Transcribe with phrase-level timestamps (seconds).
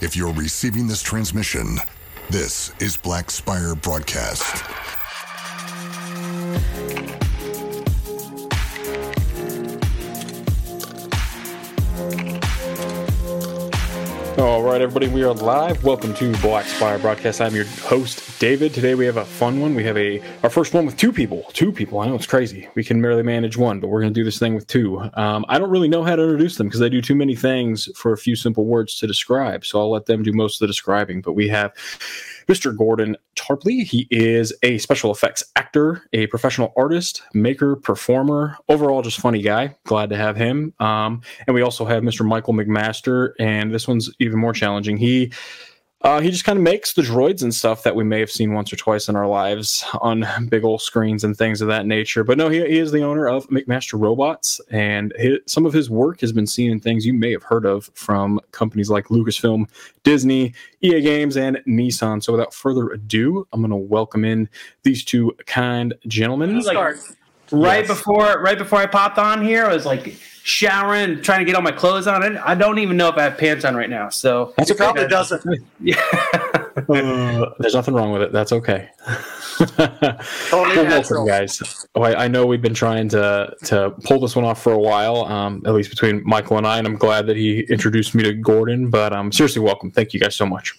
[0.00, 1.78] If you're receiving this transmission,
[2.30, 4.87] this is Black Spire Broadcast.
[14.38, 15.82] All right, everybody, we are live.
[15.82, 17.40] Welcome to Black Spire Broadcast.
[17.40, 18.72] I'm your host, David.
[18.72, 19.74] Today we have a fun one.
[19.74, 21.42] We have a our first one with two people.
[21.54, 21.98] Two people.
[21.98, 22.68] I know it's crazy.
[22.76, 25.00] We can barely manage one, but we're going to do this thing with two.
[25.14, 27.88] Um, I don't really know how to introduce them because they do too many things
[27.96, 29.66] for a few simple words to describe.
[29.66, 31.20] So I'll let them do most of the describing.
[31.20, 31.72] But we have
[32.48, 32.76] Mr.
[32.76, 33.84] Gordon Tarpley.
[33.84, 39.76] He is a special effects actor, a professional artist, maker, performer, overall just funny guy.
[39.84, 40.72] Glad to have him.
[40.80, 42.26] Um, and we also have Mr.
[42.26, 44.96] Michael McMaster, and this one's even more challenging.
[44.96, 45.32] He
[46.02, 48.52] uh, he just kind of makes the droids and stuff that we may have seen
[48.52, 52.22] once or twice in our lives on big old screens and things of that nature.
[52.22, 55.90] But no, he, he is the owner of McMaster Robots, and his, some of his
[55.90, 59.68] work has been seen in things you may have heard of from companies like Lucasfilm,
[60.04, 62.22] Disney, EA Games, and Nissan.
[62.22, 64.48] So without further ado, I'm going to welcome in
[64.84, 66.60] these two kind gentlemen.
[66.60, 66.96] Like,
[67.50, 67.88] right yes.
[67.88, 70.16] before right before I popped on here, I was like
[70.48, 72.38] showering, trying to get all my clothes on.
[72.38, 74.08] I, I don't even know if I have pants on right now.
[74.08, 74.78] So that's okay.
[74.78, 75.44] probably doesn't.
[75.80, 76.02] Yeah.
[76.22, 78.32] uh, there's nothing wrong with it.
[78.32, 78.88] That's okay.
[80.48, 81.86] totally welcome, guys.
[81.94, 84.78] Oh, I, I, know we've been trying to to pull this one off for a
[84.78, 88.24] while, um, at least between Michael and I, and I'm glad that he introduced me
[88.24, 88.90] to Gordon.
[88.90, 89.90] But um, seriously, welcome.
[89.90, 90.76] Thank you guys so much.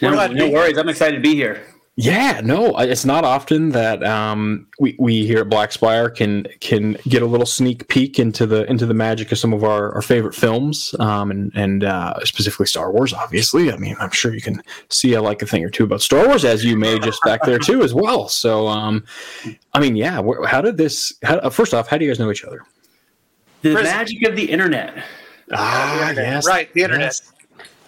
[0.00, 0.78] No, no worries.
[0.78, 1.73] I'm excited to be here.
[1.96, 6.96] Yeah, no, it's not often that um, we we here at Black Spire can can
[7.06, 10.02] get a little sneak peek into the into the magic of some of our, our
[10.02, 13.12] favorite films, um, and and uh, specifically Star Wars.
[13.12, 16.02] Obviously, I mean, I'm sure you can see I like a thing or two about
[16.02, 18.26] Star Wars, as you may just back there too as well.
[18.26, 19.04] So, um,
[19.72, 21.14] I mean, yeah, how did this?
[21.22, 22.62] How, uh, first off, how do you guys know each other?
[23.62, 23.84] The Prison.
[23.84, 25.04] magic of the internet.
[25.52, 27.06] Ah, yes, right, the internet.
[27.06, 27.33] Yes.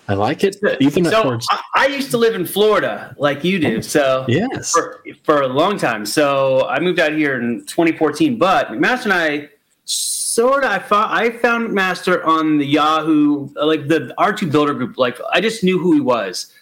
[0.08, 0.56] I like it.
[0.80, 3.82] Even so, I, I, used to live in Florida, like you do.
[3.82, 6.06] So yes, for, for a long time.
[6.06, 8.38] So I moved out here in 2014.
[8.38, 9.48] But McMaster and I
[9.84, 14.96] sort of I found I found McMaster on the Yahoo, like the R2 Builder group.
[14.96, 16.52] Like I just knew who he was,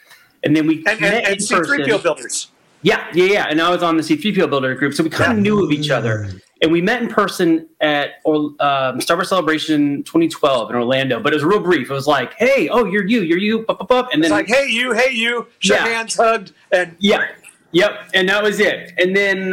[0.43, 2.51] and then we and, and, and C3PO builders.
[2.81, 3.47] Yeah, yeah, yeah.
[3.49, 5.43] And I was on the C3PO builder group, so we kind of yeah.
[5.43, 6.41] knew of each other mm.
[6.65, 11.21] And we met in person at um, Star Wars Celebration 2012 in Orlando.
[11.21, 11.91] But it was real brief.
[11.91, 14.33] It was like, "Hey, oh, you're you, you're you," up, up, up, and then it's
[14.33, 15.89] like, "Hey, you, hey, you," shook yeah.
[15.89, 17.27] hands, hugged, and yeah,
[17.73, 18.95] yep, and that was it.
[18.97, 19.53] And then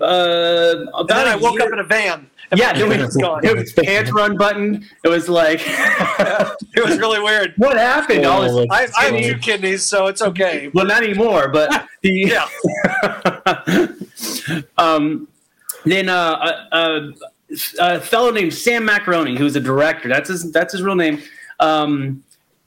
[0.00, 2.30] uh, about and then I woke year, up in a van.
[2.54, 3.44] Yeah, then we was gone.
[3.44, 4.86] It was pants run button.
[5.02, 7.54] It was like it was really weird.
[7.56, 8.24] What happened?
[8.24, 10.70] Oh, All this, I, I have two kidneys, so it's okay.
[10.72, 11.48] well, not anymore.
[11.48, 12.46] But the yeah.
[14.78, 15.26] um,
[15.86, 17.12] then uh, a,
[17.78, 21.22] a, fellow named Sam Macaroni, who's a director, that's his that's his real name.
[21.60, 22.22] Um,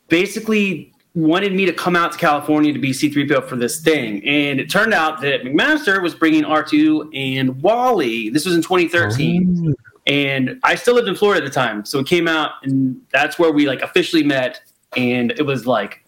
[0.07, 4.23] basically wanted me to come out to California to be C3PO for this thing.
[4.25, 8.29] And it turned out that McMaster was bringing R2 and WALL-E.
[8.29, 9.69] This was in 2013.
[9.69, 9.73] Oh.
[10.07, 11.85] And I still lived in Florida at the time.
[11.85, 14.61] So it came out and that's where we like officially met.
[14.95, 16.03] And it was like,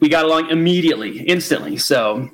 [0.00, 1.76] we got along immediately, instantly.
[1.76, 2.28] So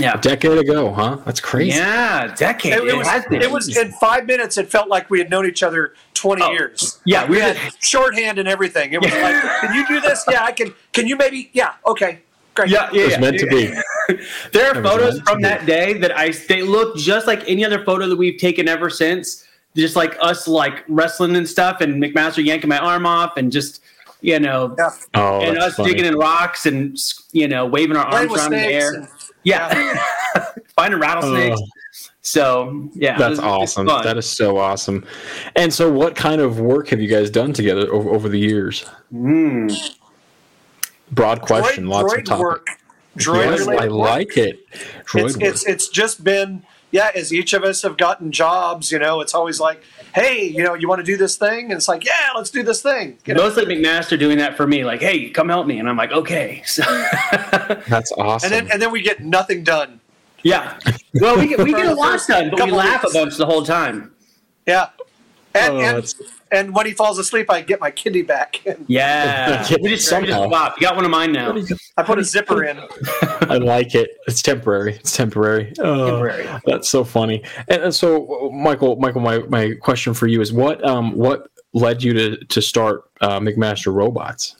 [0.00, 1.18] yeah, a decade ago, huh?
[1.24, 1.76] That's crazy.
[1.76, 2.72] Yeah, decade.
[2.72, 4.58] It, it, was, it, was, in five minutes.
[4.58, 7.00] It felt like we had known each other twenty oh, years.
[7.04, 8.92] Yeah, we, had shorthand and everything.
[8.92, 9.22] It was yeah.
[9.22, 10.24] like, can you do this?
[10.28, 10.74] Yeah, I can.
[10.92, 11.50] Can you maybe?
[11.52, 12.20] Yeah, okay.
[12.54, 12.70] Great.
[12.70, 13.20] Yeah, yeah, it was yeah.
[13.20, 14.18] meant to be.
[14.52, 18.08] there are photos from that day that I they look just like any other photo
[18.08, 19.46] that we've taken ever since.
[19.76, 23.82] Just like us, like wrestling and stuff, and McMaster yanking my arm off, and just
[24.20, 24.76] you know,
[25.14, 25.90] oh, and us funny.
[25.90, 26.98] digging in rocks and
[27.32, 29.08] you know waving our arms around in the air.
[29.44, 31.60] And- yeah, finding rattlesnakes.
[31.60, 31.64] Uh,
[32.22, 33.86] so yeah, that's was, awesome.
[33.86, 35.04] That is so awesome.
[35.56, 38.84] And so, what kind of work have you guys done together over, over the years?
[39.12, 39.96] Mm.
[41.10, 42.42] Broad question, droid, lots droid of topic.
[42.42, 42.66] work.
[43.16, 44.68] Droid yes, I like it.
[45.04, 45.44] Droid it's, work.
[45.44, 47.10] it's it's just been yeah.
[47.14, 49.82] As each of us have gotten jobs, you know, it's always like
[50.14, 51.66] hey, you know, you want to do this thing?
[51.66, 53.18] And it's like, yeah, let's do this thing.
[53.26, 53.42] You know?
[53.42, 56.62] Mostly McMaster doing that for me, like, hey, come help me, and I'm like, okay.
[56.64, 56.82] So
[57.88, 58.52] that's awesome.
[58.52, 60.00] And then and then we get nothing done.
[60.42, 60.78] Yeah.
[61.14, 63.14] Well, we get, we get a lot done, but we laugh weeks.
[63.14, 64.14] a bunch the whole time.
[64.66, 64.88] Yeah.
[65.52, 66.14] And, oh, and,
[66.52, 68.60] and, when he falls asleep, I get my kidney back.
[68.86, 69.66] yeah.
[69.82, 70.46] we just somehow.
[70.46, 70.76] swap.
[70.80, 71.56] You got one of mine now.
[71.96, 72.78] I put a zipper in.
[73.22, 74.10] I like it.
[74.28, 74.94] It's temporary.
[74.94, 75.72] It's temporary.
[75.80, 76.60] Oh, temporary.
[76.66, 77.42] That's so funny.
[77.66, 82.02] And, and, so, Michael, Michael, my, my question for you is what um what led
[82.02, 84.56] you to to start uh, McMaster Robots?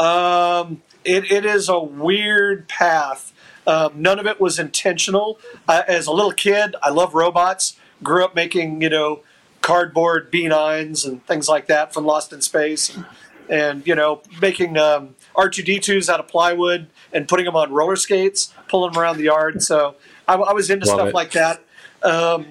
[0.00, 3.32] Um, it, it is a weird path.
[3.66, 5.38] Um, none of it was intentional.
[5.68, 7.76] Uh, as a little kid, I love robots.
[8.02, 9.22] Grew up making you know
[9.66, 13.04] cardboard B9s and things like that from Lost in Space, and,
[13.50, 18.54] and you know, making um, R2D2s out of plywood and putting them on roller skates,
[18.68, 19.60] pulling them around the yard.
[19.60, 19.96] So
[20.28, 21.14] I, I was into Love stuff it.
[21.14, 21.64] like that.
[22.04, 22.46] Um,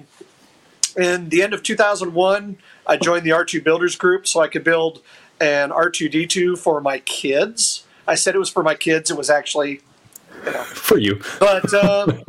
[0.98, 5.00] in the end of 2001, I joined the R2 Builders Group so I could build
[5.40, 7.84] an R2D2 for my kids.
[8.06, 9.10] I said it was for my kids.
[9.10, 9.80] It was actually
[10.66, 11.22] For you.
[11.40, 12.22] but um,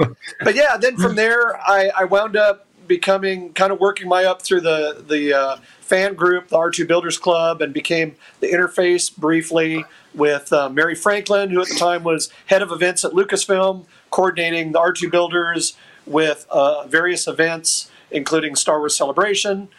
[0.43, 4.41] but yeah, then from there, I, I wound up becoming kind of working my up
[4.41, 9.85] through the the uh, fan group, the R2 Builders Club, and became the interface briefly
[10.13, 14.71] with uh, Mary Franklin, who at the time was head of events at Lucasfilm, coordinating
[14.71, 19.69] the R2 Builders with uh, various events, including Star Wars Celebration.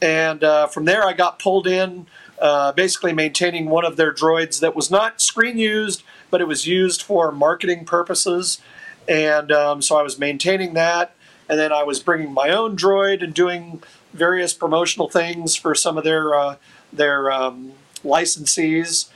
[0.00, 2.06] And uh, from there, I got pulled in,
[2.40, 6.66] uh, basically maintaining one of their droids that was not screen used, but it was
[6.66, 8.60] used for marketing purposes.
[9.08, 11.14] And um, so I was maintaining that.
[11.48, 13.82] And then I was bringing my own droid and doing
[14.12, 16.56] various promotional things for some of their uh,
[16.92, 17.72] their um,
[18.04, 19.10] licensees.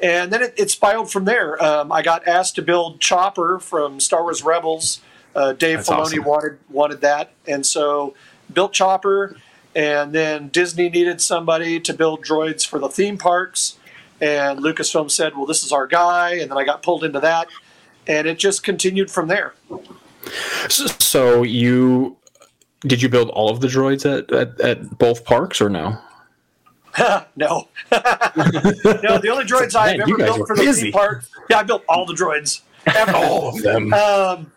[0.00, 1.62] And then it, it spiraled from there.
[1.62, 5.00] Um, I got asked to build Chopper from Star Wars Rebels.
[5.34, 6.24] Uh, Dave That's Filoni awesome.
[6.24, 8.14] wanted wanted that, and so
[8.52, 9.36] built Chopper.
[9.74, 13.78] And then Disney needed somebody to build droids for the theme parks,
[14.20, 17.48] and Lucasfilm said, "Well, this is our guy." And then I got pulled into that,
[18.06, 19.52] and it just continued from there.
[20.68, 22.16] So, so you
[22.80, 25.98] did you build all of the droids at, at, at both parks or no?
[26.98, 27.68] no, no.
[27.90, 30.82] The only droids I've ever built for the busy.
[30.84, 32.62] theme park, yeah, I built all the droids.
[33.12, 33.92] All of them.
[34.06, 34.52] Um,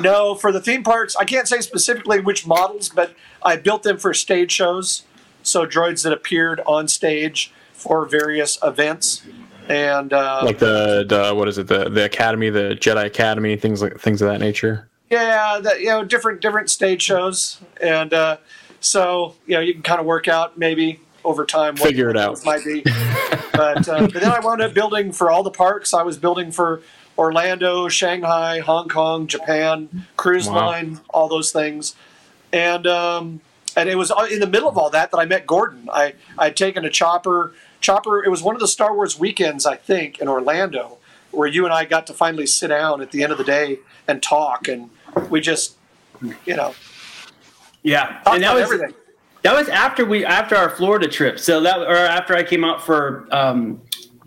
[0.00, 3.98] no, for the theme parks, I can't say specifically which models, but I built them
[3.98, 5.02] for stage shows.
[5.42, 9.22] So droids that appeared on stage for various events,
[9.68, 13.82] and uh, like the, the what is it the the academy the jedi academy things
[13.82, 18.38] like things of that nature yeah, that you know, different different stage shows, and uh,
[18.80, 22.16] so you know, you can kind of work out maybe over time what Figure it
[22.16, 22.44] out.
[22.44, 22.82] might be.
[23.52, 25.94] but uh, but then I wound up building for all the parks.
[25.94, 26.80] I was building for
[27.18, 30.54] Orlando, Shanghai, Hong Kong, Japan, cruise Wow.
[30.66, 31.94] line, all those things,
[32.52, 33.40] and um,
[33.76, 35.88] and it was in the middle of all that that I met Gordon.
[35.92, 37.52] I I'd taken a chopper.
[37.80, 38.22] Chopper.
[38.24, 40.98] It was one of the Star Wars weekends, I think, in Orlando,
[41.32, 43.80] where you and I got to finally sit down at the end of the day
[44.06, 44.90] and talk, and
[45.30, 45.76] we just,
[46.44, 46.74] you know,
[47.82, 48.94] Yeah, and that was everything.
[49.42, 51.38] that was after we after our Florida trip.
[51.38, 53.80] So that or after I came out for um,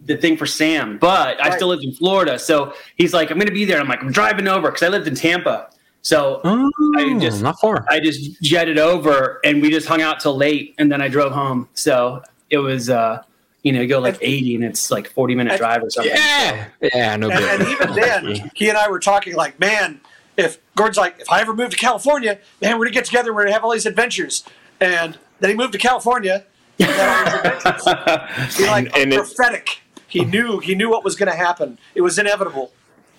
[0.05, 2.37] the thing for Sam, but I still lived in Florida.
[2.37, 3.79] So he's like, I'm going to be there.
[3.79, 5.69] I'm like, I'm driving over because I lived in Tampa.
[6.01, 10.19] So oh I just- not far I just jetted over and we just hung out
[10.19, 11.67] till late, and then I drove home.
[11.73, 12.21] So
[12.51, 13.23] it was, uh,
[13.63, 16.13] you know, you go like 80 and it's like 40 minute And- drive or something.
[16.13, 17.49] yeah yeah no And, big.
[17.61, 19.99] and even then, he and I were talking like, man,
[20.37, 23.33] if Gordon's like, if I ever move to California, man, we're gonna get together.
[23.33, 24.43] We're gonna have all these adventures.
[24.81, 26.43] And then he moved to California.
[26.79, 28.57] And then all these adventures.
[28.57, 29.79] He like And it- prophetic.
[30.07, 31.77] He knew he knew what was going to happen.
[31.93, 32.71] It was inevitable.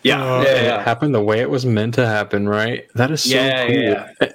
[0.03, 3.23] Yeah, Uh, yeah, it happened the way it was meant to happen right that is
[3.25, 4.27] so Yeah, cool yeah, Uh,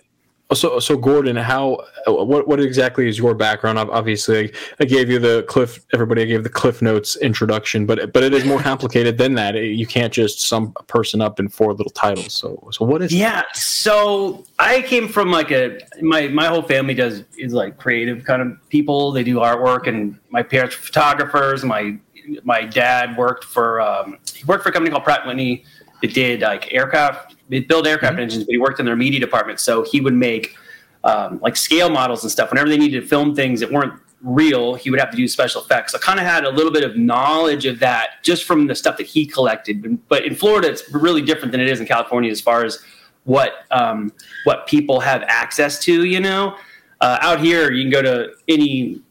[0.54, 3.80] So, so Gordon, how, what, what exactly is your background?
[3.80, 5.80] Obviously, I gave you the cliff.
[5.94, 9.56] Everybody, gave the Cliff Notes introduction, but but it is more complicated than that.
[9.56, 12.34] You can't just sum a person up in four little titles.
[12.34, 13.14] So, so what is?
[13.14, 18.26] Yeah, so I came from like a my my whole family does is like creative
[18.26, 19.12] kind of people.
[19.12, 21.64] They do artwork, and my parents were photographers.
[21.64, 21.98] My
[22.44, 25.64] my dad worked for um, he worked for a company called Pratt Whitney
[26.02, 27.31] that did like aircraft.
[27.60, 29.60] Build aircraft engines, but he worked in their media department.
[29.60, 30.56] So he would make
[31.04, 32.50] um, like scale models and stuff.
[32.50, 33.94] Whenever they needed to film things that weren't
[34.24, 35.94] real, he would have to do special effects.
[35.94, 38.76] So I kind of had a little bit of knowledge of that just from the
[38.76, 40.00] stuff that he collected.
[40.08, 42.84] But in Florida, it's really different than it is in California as far as
[43.24, 44.12] what um,
[44.44, 46.06] what people have access to.
[46.06, 46.58] You know,
[47.02, 49.02] uh, out here you can go to any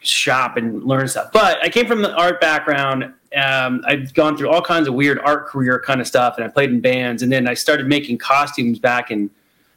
[0.00, 1.30] shop and learn stuff.
[1.32, 3.12] But I came from the art background.
[3.36, 6.48] Um, I've gone through all kinds of weird art career kind of stuff, and I
[6.48, 7.22] played in bands.
[7.22, 9.30] And then I started making costumes back in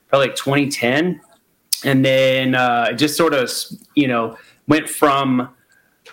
[0.07, 1.21] probably like 2010,
[1.83, 3.51] and then uh, I just sort of
[3.95, 5.49] you know went from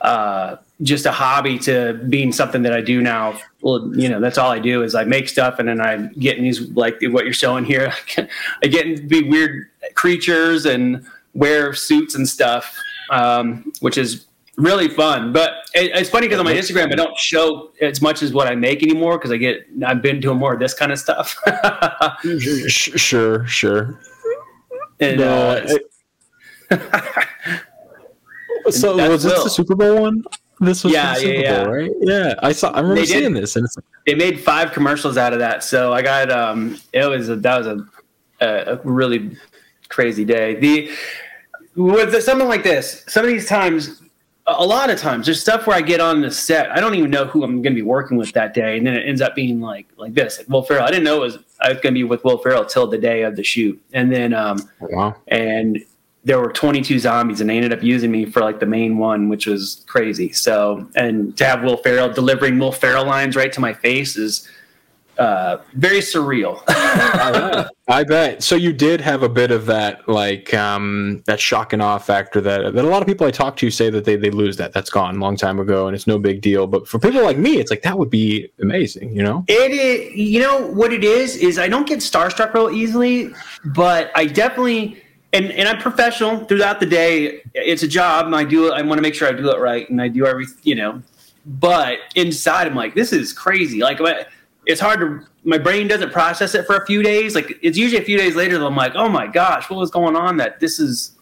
[0.00, 3.38] uh, just a hobby to being something that I do now.
[3.60, 6.38] Well, you know, that's all I do is I make stuff, and then I get
[6.38, 7.92] in these like what you're showing here.
[8.62, 12.76] I get in be weird creatures and wear suits and stuff,
[13.10, 14.26] um, which is
[14.56, 15.32] really fun.
[15.32, 18.46] But it, it's funny because on my Instagram I don't show as much as what
[18.46, 21.36] I make anymore because I get I've been doing more of this kind of stuff.
[22.68, 23.98] Sure, sure.
[25.00, 25.64] and, No,
[26.70, 26.78] uh,
[28.70, 30.22] so was this the Super Bowl one?
[30.60, 31.90] This was Yeah, Super yeah, Bowl, right?
[32.00, 32.70] Yeah, I saw.
[32.70, 33.18] I remember They did.
[33.20, 33.76] seeing this, and it's
[34.06, 35.64] they made five commercials out of that.
[35.64, 37.86] So I got um, it was a, that was a,
[38.40, 39.36] a, a really
[39.88, 40.54] crazy day.
[40.56, 40.90] The
[41.76, 43.99] with something like this, some of these times,
[44.58, 46.70] a lot of times, there's stuff where I get on the set.
[46.70, 48.94] I don't even know who I'm going to be working with that day, and then
[48.96, 50.38] it ends up being like like this.
[50.38, 50.84] Like Will Ferrell.
[50.84, 52.98] I didn't know it was I was going to be with Will Ferrell till the
[52.98, 55.16] day of the shoot, and then um, Wow.
[55.28, 55.78] and
[56.24, 59.28] there were 22 zombies, and they ended up using me for like the main one,
[59.30, 60.30] which was crazy.
[60.32, 64.46] So, and to have Will Ferrell delivering Will Ferrell lines right to my face is
[65.20, 66.62] uh, very surreal.
[67.88, 68.42] I bet.
[68.42, 72.40] So you did have a bit of that, like um, that shock and awe factor
[72.40, 74.72] that that a lot of people I talk to say that they they lose that.
[74.72, 76.66] That's gone a long time ago, and it's no big deal.
[76.66, 79.44] But for people like me, it's like that would be amazing, you know?
[79.46, 83.30] It is, you know what it is is I don't get starstruck real easily,
[83.66, 85.02] but I definitely
[85.34, 87.42] and and I'm professional throughout the day.
[87.54, 88.72] It's a job, and I do.
[88.72, 91.02] I want to make sure I do it right, and I do every you know.
[91.44, 93.80] But inside, I'm like, this is crazy.
[93.80, 94.24] Like I-
[94.66, 95.26] it's hard to.
[95.44, 97.34] My brain doesn't process it for a few days.
[97.34, 99.90] Like it's usually a few days later that I'm like, oh my gosh, what was
[99.90, 100.36] going on?
[100.36, 101.12] That this is,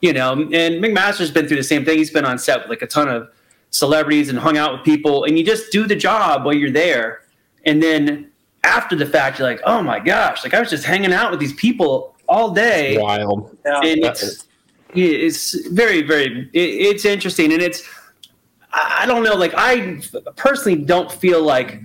[0.00, 0.32] you know.
[0.32, 1.98] And McMaster's been through the same thing.
[1.98, 3.30] He's been on set with like a ton of
[3.70, 7.22] celebrities and hung out with people, and you just do the job while you're there,
[7.66, 8.30] and then
[8.64, 11.40] after the fact, you're like, oh my gosh, like I was just hanging out with
[11.40, 13.56] these people all day, Wild.
[13.64, 13.80] Yeah.
[13.80, 14.46] and it's
[14.94, 17.88] it's very very it, it's interesting, and it's
[18.72, 20.00] I I don't know, like I
[20.36, 21.82] personally don't feel like.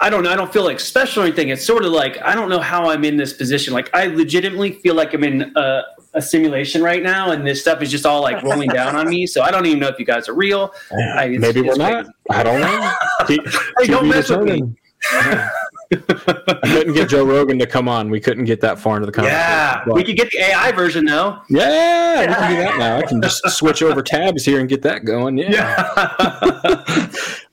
[0.00, 0.30] I don't know.
[0.30, 1.48] I don't feel like special or anything.
[1.48, 3.72] It's sort of like I don't know how I'm in this position.
[3.74, 5.82] Like I legitimately feel like I'm in a,
[6.14, 9.26] a simulation right now, and this stuff is just all like rolling down on me.
[9.26, 10.72] So I don't even know if you guys are real.
[10.92, 12.06] I- it's- Maybe we're it's not.
[12.30, 12.92] I don't know.
[13.26, 13.40] T-
[13.80, 14.62] Hey, don't mess with me.
[15.90, 18.10] I couldn't get Joe Rogan to come on.
[18.10, 19.40] We couldn't get that far into the conversation.
[19.40, 21.38] Yeah, But- we could get the AI version though.
[21.48, 22.96] Yeah, we can do that now.
[22.98, 25.38] I can just switch over tabs here and get that going.
[25.38, 25.92] Yeah.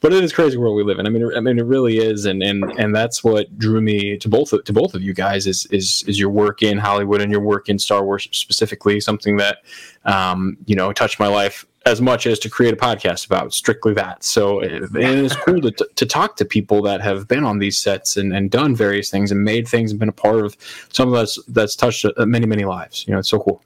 [0.01, 1.08] but it is crazy world we live in.
[1.08, 4.18] I mean, it, I mean, it really is, and and and that's what drew me
[4.18, 7.22] to both of, to both of you guys is is is your work in Hollywood
[7.22, 9.00] and your work in Star Wars specifically.
[9.00, 9.60] Something that
[10.04, 13.94] um, you know touched my life as much as to create a podcast about strictly
[13.94, 14.24] that.
[14.24, 17.77] So it, and it's cool to, to talk to people that have been on these
[17.77, 20.58] sets and, and done various things and made things and been a part of
[20.92, 23.06] some of us that's touched uh, many many lives.
[23.08, 23.62] You know, it's so cool.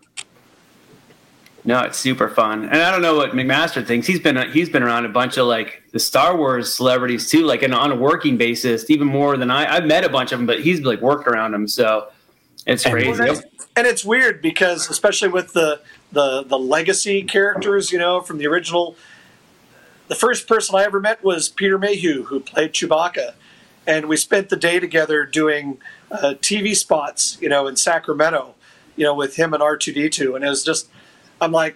[1.66, 4.08] No, it's super fun, and I don't know what McMaster thinks.
[4.08, 7.64] He's been he's been around a bunch of like the Star Wars celebrities too, like
[7.64, 9.76] and on a working basis, even more than I.
[9.76, 12.08] I've met a bunch of them, but he's like worked around them, so
[12.66, 13.22] it's And- crazy.
[13.22, 13.42] Well,
[13.76, 18.48] and it's weird because especially with the the the legacy characters, you know, from the
[18.48, 18.96] original.
[20.08, 23.34] The first person I ever met was Peter Mayhew, who played Chewbacca,
[23.86, 25.78] and we spent the day together doing
[26.12, 28.56] uh, TV spots, you know, in Sacramento,
[28.96, 30.90] you know, with him and R two D two, and it was just,
[31.40, 31.76] I'm like,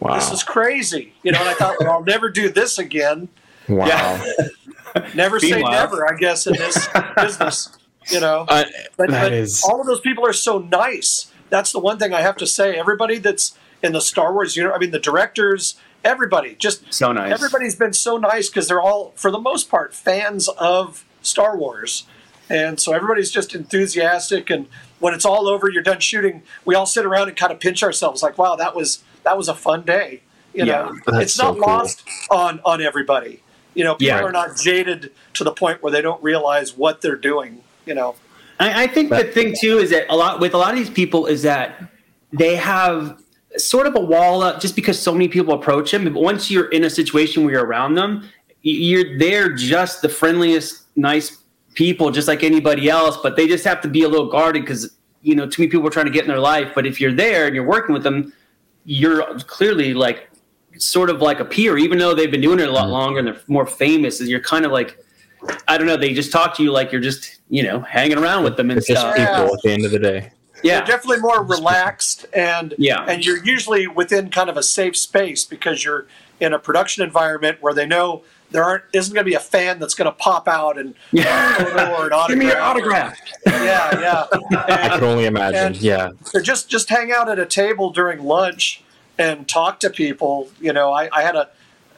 [0.00, 0.14] Wow.
[0.14, 3.28] this is crazy, you know, and I thought, well, I'll never do this again.
[3.68, 3.86] wow.
[3.86, 4.24] Yeah.
[5.14, 7.76] Never say Meanwhile- never, I guess, in this business,
[8.12, 8.46] you know.
[8.48, 8.64] Uh,
[8.96, 11.32] But, but is- all of those people are so nice.
[11.50, 12.76] That's the one thing I have to say.
[12.76, 17.30] Everybody that's in the Star Wars universe, I mean, the directors, everybody, just So nice.
[17.32, 22.04] everybody's been so nice because they're all, for the most part, fans of Star Wars.
[22.48, 24.48] And so everybody's just enthusiastic.
[24.50, 24.66] And
[25.00, 27.82] when it's all over, you're done shooting, we all sit around and kind of pinch
[27.82, 30.20] ourselves like, wow, that was that was a fun day.
[30.54, 31.60] You Yeah, know, it's not so cool.
[31.62, 33.42] lost on on everybody.
[33.74, 34.22] You know, people Yeah.
[34.22, 37.62] are not jaded to the point where they don't realize what they're doing.
[37.86, 38.14] You know.
[38.60, 40.90] I, I think the thing too is that a lot with a lot of these
[40.90, 41.82] people is that
[42.32, 43.20] they have
[43.56, 45.92] sort of a wall up just because so many people approach.
[45.92, 48.28] But once you're in a situation where you're around them,
[48.62, 51.42] you're they're just the friendliest, nice
[51.74, 53.18] people, just like anybody else.
[53.22, 55.86] But they just have to be a little guarded because you know too many people
[55.86, 56.72] are trying to get in their life.
[56.74, 58.32] But if you're there and you're working with them,
[58.84, 60.30] you're clearly like
[60.78, 62.92] sort of like a peer, even though they've been doing it a lot mm-hmm.
[62.92, 64.20] longer and they're more famous.
[64.20, 64.98] Is you're kind of like
[65.68, 65.96] I don't know.
[65.96, 68.78] They just talk to you like you're just, you know, hanging around with them and
[68.78, 69.16] It's just stuff.
[69.16, 70.30] people at the end of the day.
[70.64, 73.04] Yeah, They're definitely more relaxed and Yeah.
[73.06, 76.06] and you're usually within kind of a safe space because you're
[76.40, 79.78] in a production environment where they know there aren't isn't going to be a fan
[79.78, 81.62] that's going to pop out and Yeah.
[81.96, 82.28] or an autograph.
[82.28, 83.18] Give me your autograph.
[83.46, 84.26] Yeah, yeah.
[84.58, 85.76] I And can only imagine.
[85.80, 86.10] yeah.
[86.24, 88.82] so just just hang out at a table during lunch
[89.18, 90.50] and talk to people.
[90.60, 91.48] You know, I, I had a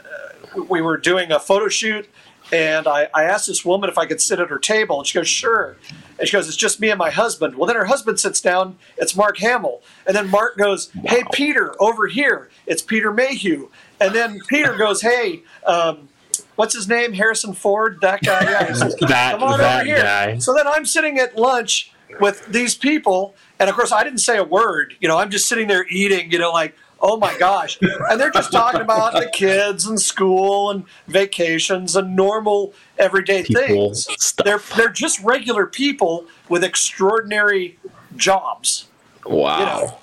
[0.05, 2.09] uh, we were doing a photo shoot
[2.53, 5.19] and I, I asked this woman if I could sit at her table and she
[5.19, 5.77] goes sure
[6.19, 8.79] and she goes it's just me and my husband well then her husband sits down
[8.97, 13.69] it's Mark Hamill and then Mark goes hey Peter over here it's Peter Mayhew
[14.01, 16.09] and then Peter goes hey um,
[16.55, 19.97] what's his name Harrison Ford that guy yeah says, That come on that over here.
[20.03, 20.39] guy.
[20.39, 24.39] So then I'm sitting at lunch with these people, and of course I didn't say
[24.39, 24.95] a word.
[25.01, 26.31] You know, I'm just sitting there eating.
[26.31, 30.71] You know, like oh my gosh, and they're just talking about the kids and school
[30.71, 34.07] and vacations and normal everyday People things.
[34.23, 34.45] stuff.
[34.45, 37.79] They're they're just regular people with extraordinary
[38.17, 38.89] jobs.
[39.25, 39.59] Wow.
[39.59, 39.99] You know,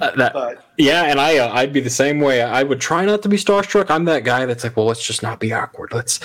[0.00, 2.42] Uh, that, But yeah, and I uh, I'd be the same way.
[2.42, 3.90] I would try not to be starstruck.
[3.90, 5.92] I'm that guy that's like, well, let's just not be awkward.
[5.92, 6.20] Let's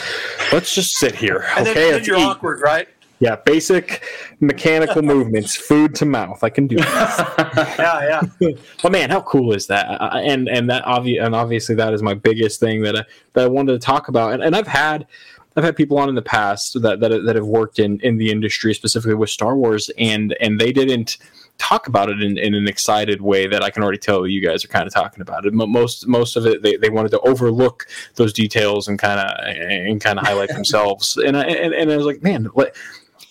[0.54, 1.44] let's just sit here.
[1.58, 2.24] and okay, then, then you're eat.
[2.24, 2.88] awkward, right?
[3.20, 4.04] Yeah, basic
[4.40, 6.44] mechanical movements, food to mouth.
[6.44, 7.76] I can do that.
[7.80, 8.52] Yeah, yeah.
[8.84, 9.86] but man, how cool is that?
[10.02, 13.04] Uh, and and that obvi- and obviously that is my biggest thing that I,
[13.34, 14.34] that I wanted to talk about.
[14.34, 15.08] And, and I've had
[15.56, 18.30] I've had people on in the past that that, that have worked in in the
[18.32, 21.18] industry specifically with Star Wars, and and they didn't
[21.58, 24.66] talk about it in, in an excited way that I can already tell you guys
[24.66, 25.54] are kind of talking about it.
[25.54, 29.32] Mo- Most most of it they, they wanted to overlook those details and kind of
[29.48, 31.16] and kind of highlight themselves.
[31.16, 32.76] And I and, and I was like, man, what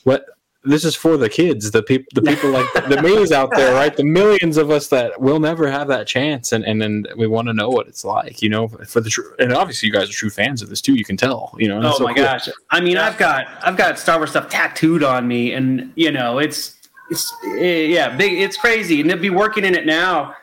[0.05, 0.27] what
[0.67, 3.95] this is for the kids, the people, the people like the me's out there, right?
[3.95, 7.49] The millions of us that will never have that chance, and and then we want
[7.49, 9.35] to know what it's like, you know, for the true.
[9.39, 10.95] And obviously, you guys are true fans of this too.
[10.95, 11.77] You can tell, you know.
[11.77, 12.25] and Oh it's so my cool.
[12.25, 12.49] gosh!
[12.71, 16.39] I mean, I've got I've got Star Wars stuff tattooed on me, and you know,
[16.39, 16.77] it's
[17.11, 18.33] it's eh, yeah, big.
[18.41, 20.35] It's crazy, and to be working in it now.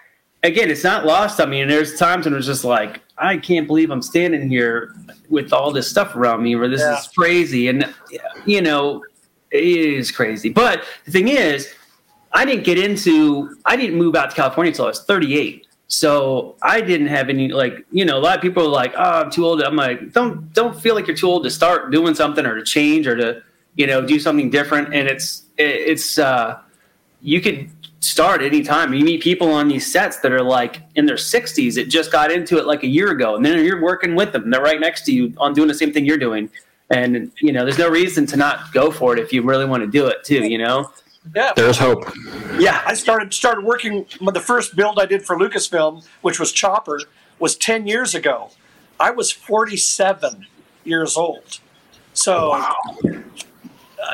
[0.43, 3.67] Again, it's not lost on me, and there's times when it's just like I can't
[3.67, 4.95] believe I'm standing here
[5.29, 6.97] with all this stuff around me, where this Yeah.
[6.97, 7.93] is crazy, and
[8.47, 9.03] you know,
[9.51, 10.49] it is crazy.
[10.49, 11.73] But the thing is,
[12.33, 15.67] I didn't get into I didn't move out to California until I was 38.
[15.87, 19.21] So I didn't have any like you know a lot of people are like oh
[19.23, 19.61] I'm too old.
[19.61, 22.63] I'm like don't don't feel like you're too old to start doing something or to
[22.63, 23.43] change or to
[23.75, 24.93] you know do something different.
[24.93, 26.59] And it's it's uh,
[27.21, 28.93] you could start anytime.
[28.93, 32.31] You meet people on these sets that are like in their 60s that just got
[32.31, 34.49] into it like a year ago, and then you're working with them.
[34.49, 36.49] They're right next to you on doing the same thing you're doing.
[36.91, 39.81] And you know, there's no reason to not go for it if you really want
[39.83, 40.45] to do it too.
[40.47, 40.91] You know,
[41.35, 41.53] Yeah.
[41.55, 42.03] There's hope.
[42.59, 42.81] yeah.
[42.85, 44.05] I started started working.
[44.21, 46.99] The first build I did for Lucasfilm, which was Chopper,
[47.39, 48.49] was ten years ago.
[48.99, 50.45] I was forty seven
[50.83, 51.59] years old.
[52.13, 52.73] So, uh,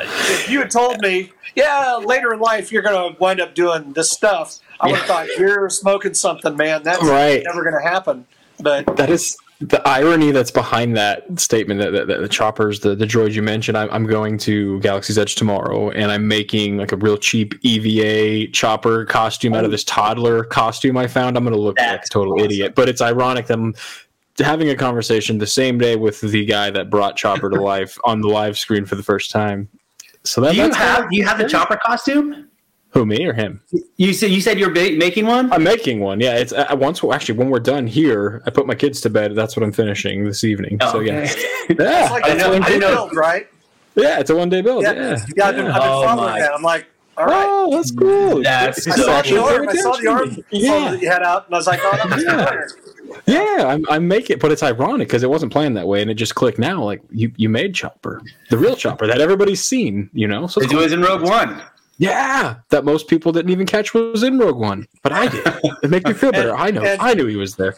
[0.02, 3.92] if you had told me, yeah, later in life you're going to wind up doing
[3.94, 6.82] this stuff, I would have thought you're smoking something, man.
[6.84, 7.42] That's Right.
[7.44, 8.26] never going to happen.
[8.60, 12.94] But That is the irony that's behind that statement that, that, that the choppers, the,
[12.94, 13.76] the droids you mentioned.
[13.76, 18.52] I'm, I'm going to Galaxy's Edge tomorrow, and I'm making like a real cheap EVA
[18.52, 21.36] chopper costume out of this toddler costume I found.
[21.36, 22.44] I'm going to look like a total awesome.
[22.44, 23.74] idiot, but it's ironic that I'm
[24.38, 28.20] having a conversation the same day with the guy that brought Chopper to life on
[28.20, 29.68] the live screen for the first time.
[30.22, 32.47] So that, Do you that's have do you have the chopper costume?
[32.90, 33.60] Who me or him?
[33.96, 35.52] You said you said you're ba- making one.
[35.52, 36.20] I'm making one.
[36.20, 39.34] Yeah, it's uh, once actually when we're done here, I put my kids to bed.
[39.34, 40.78] That's what I'm finishing this evening.
[40.80, 41.42] Oh, so yeah, okay.
[41.78, 42.88] yeah, it's like I a know- I day know.
[42.94, 43.46] build, right?
[43.94, 44.82] yeah, it's a one day build.
[44.84, 45.46] Yeah, Yeah, yeah.
[45.48, 46.40] I've been, I've been Oh, following my.
[46.40, 46.54] that.
[46.54, 47.46] I'm like, all right.
[47.48, 48.42] Oh, that's cool.
[48.42, 49.68] That's It's I saw actually the arm.
[49.68, 52.22] I saw the arm Yeah, that you had out, and I was like, oh, that's
[52.22, 53.56] Yeah.
[53.58, 53.66] yeah.
[53.66, 56.36] I'm, I'm making, but it's ironic because it wasn't planned that way, and it just
[56.36, 56.82] clicked now.
[56.84, 60.08] Like you, you made Chopper, the real Chopper that everybody's seen.
[60.12, 61.60] You know, so It was in Rogue One.
[61.98, 65.44] Yeah, that most people didn't even catch was in Rogue One, but I did.
[65.82, 66.54] It makes me feel better.
[66.56, 66.82] I know.
[66.84, 67.74] and- I knew he was there.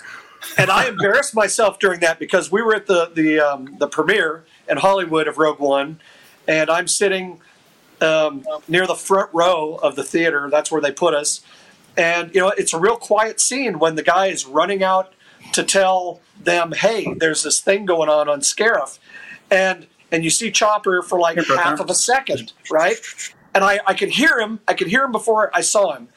[0.58, 4.44] and I embarrassed myself during that because we were at the the um, the premiere
[4.68, 6.00] in Hollywood of Rogue One,
[6.46, 7.40] and I'm sitting
[8.00, 10.48] um, near the front row of the theater.
[10.50, 11.42] That's where they put us,
[11.96, 15.12] and you know it's a real quiet scene when the guy is running out
[15.52, 18.98] to tell them, "Hey, there's this thing going on on Scarif,"
[19.50, 22.96] and and you see Chopper for like half of a second, right?
[23.54, 24.60] And I, I could hear him.
[24.68, 26.08] I could hear him before I saw him,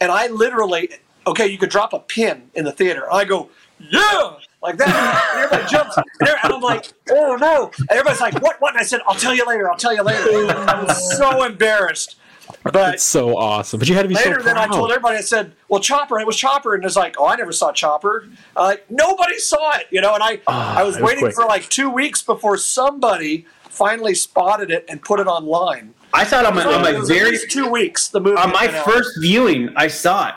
[0.00, 0.90] and I literally,
[1.26, 3.10] okay, you could drop a pin in the theater.
[3.12, 3.48] I go,
[3.90, 4.88] yeah, like that.
[5.34, 7.70] And everybody jumps, and I'm like, oh no!
[7.78, 8.60] And everybody's like, what?
[8.60, 8.74] What?
[8.74, 9.70] And I said, I'll tell you later.
[9.70, 10.50] I'll tell you later.
[10.50, 12.16] I was so embarrassed.
[12.64, 13.78] But It's so awesome.
[13.78, 14.46] But you had to be so later, proud.
[14.46, 16.20] then I told everybody, I said, well, Chopper.
[16.20, 18.28] It was Chopper, and it's like, oh, I never saw Chopper.
[18.56, 20.12] Uh, like nobody saw it, you know.
[20.14, 24.14] And I, Ah, I was it was waiting for like two weeks before somebody finally
[24.14, 25.94] spotted it and put it online.
[26.12, 28.08] I saw it on my, on my very two weeks.
[28.08, 28.84] The movie on my came out.
[28.84, 29.72] first viewing.
[29.76, 30.34] I saw it,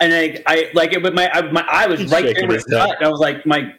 [0.00, 1.02] and I, I like it.
[1.02, 3.02] But my I, my eye was He's right shaking there with his cut.
[3.02, 3.74] I was like my.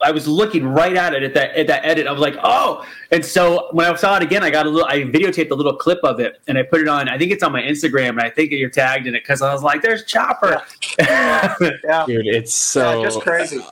[0.00, 2.06] I was looking right at it at that at that edit.
[2.06, 4.88] I was like, "Oh!" And so when I saw it again, I got a little.
[4.88, 7.08] I videotaped a little clip of it, and I put it on.
[7.08, 9.52] I think it's on my Instagram, and I think you're tagged in it because I
[9.52, 10.62] was like, "There's Chopper."
[10.98, 11.54] Yeah,
[12.06, 13.64] Dude, it's so yeah, just crazy.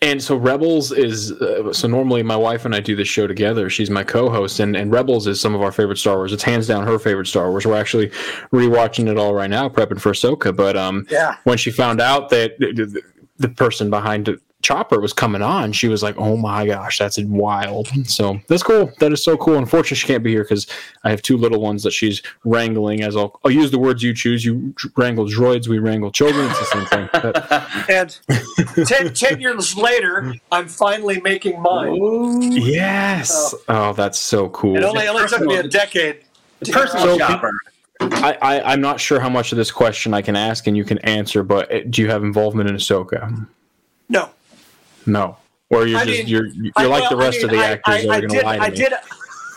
[0.00, 3.68] And so Rebels is uh, so normally my wife and I do this show together.
[3.68, 6.32] She's my co-host, and, and Rebels is some of our favorite Star Wars.
[6.32, 7.66] It's hands down her favorite Star Wars.
[7.66, 8.10] We're actually
[8.52, 10.54] rewatching it all right now, prepping for Ahsoka.
[10.54, 11.34] But um, Yeah.
[11.44, 13.02] when she found out that the, the,
[13.38, 17.16] the person behind it, Chopper was coming on, she was like, "Oh my gosh, that's
[17.22, 18.90] wild!" So that's cool.
[18.98, 19.54] That is so cool.
[19.56, 20.66] Unfortunately, she can't be here because
[21.04, 23.02] I have two little ones that she's wrangling.
[23.02, 24.44] As I'll, I'll use the words you choose.
[24.44, 26.46] You wrangle droids, we wrangle children.
[26.50, 27.08] It's the same thing.
[27.12, 32.52] But- And ten, 10 years later, I'm finally making mine.
[32.52, 33.54] Yes.
[33.68, 34.76] Oh, that's so cool.
[34.76, 36.24] It only, only took me a decade.
[36.64, 37.52] to Personal So- Chopper.
[38.00, 40.84] I, I I'm not sure how much of this question I can ask and you
[40.84, 43.46] can answer, but uh, do you have involvement in Ahsoka?
[44.08, 44.30] No.
[45.08, 45.36] No.
[45.70, 47.50] Or you're I just mean, you're you're I- like well, the I rest mean, of
[47.50, 48.76] the I- actors I, that I are going to lie to I me.
[48.76, 48.92] did,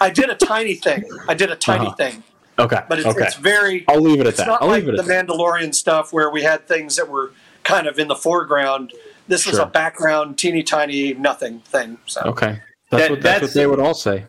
[0.02, 1.04] I did a tiny thing.
[1.28, 1.96] I did a tiny Uh-huh.
[1.96, 2.24] thing,
[2.60, 2.82] okay.
[2.90, 3.24] but it's, okay.
[3.26, 3.86] it's very.
[3.88, 4.48] I'll leave it at It's that.
[4.48, 5.28] not I'll like leave it the at that.
[5.28, 7.32] The Mandalorian stuff where we had things that were
[7.64, 8.94] kind of in the foreground.
[9.28, 9.66] This was Sure.
[9.66, 11.98] a background, teeny tiny, nothing thing.
[12.08, 12.60] So Okay.
[12.90, 14.26] That's That- what that's, that's- what they would all say.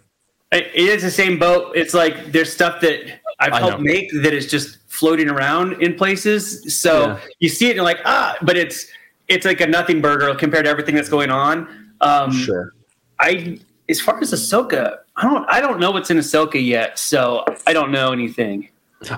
[0.53, 1.73] It it is the same boat.
[1.75, 3.01] It's like there's stuff that
[3.41, 6.79] I've helped make that is just floating around in places.
[6.81, 7.19] So Yeah.
[7.41, 8.87] you see it and you're like, ah, but it's
[9.33, 11.69] it's like a nothing burger compared to everything that's going on.
[12.01, 12.73] Um, Sure.
[13.19, 17.45] I as far as Ahsoka, I don't I don't know what's in Ahsoka yet, so
[17.67, 18.69] I don't know anything.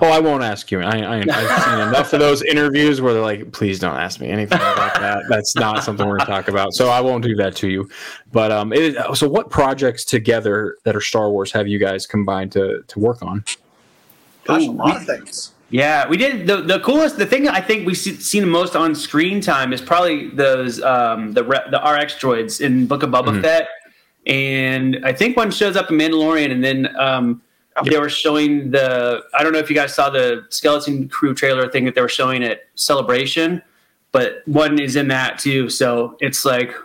[0.01, 0.81] Oh, I won't ask you.
[0.81, 4.29] I, I, I've seen enough of those interviews where they're like, "Please don't ask me
[4.29, 5.23] anything about that.
[5.29, 7.89] That's not something we're going to talk about." So I won't do that to you.
[8.31, 12.51] But um, it, so what projects together that are Star Wars have you guys combined
[12.53, 13.43] to to work on?
[14.45, 15.51] gosh, a lot of things.
[15.69, 17.17] Yeah, we did the the coolest.
[17.17, 21.33] The thing I think we've seen the most on screen time is probably those um,
[21.33, 23.41] the the RX droids in Book of Boba Mhm.
[23.41, 23.67] Fett,
[24.27, 27.41] and I think one shows up in Mandalorian, and then um,
[27.83, 29.23] they were showing the.
[29.33, 32.09] I don't know if you guys saw the Skeleton Crew trailer thing that they were
[32.09, 33.61] showing at Celebration,
[34.11, 35.69] but one is in that too.
[35.69, 36.75] So it's like.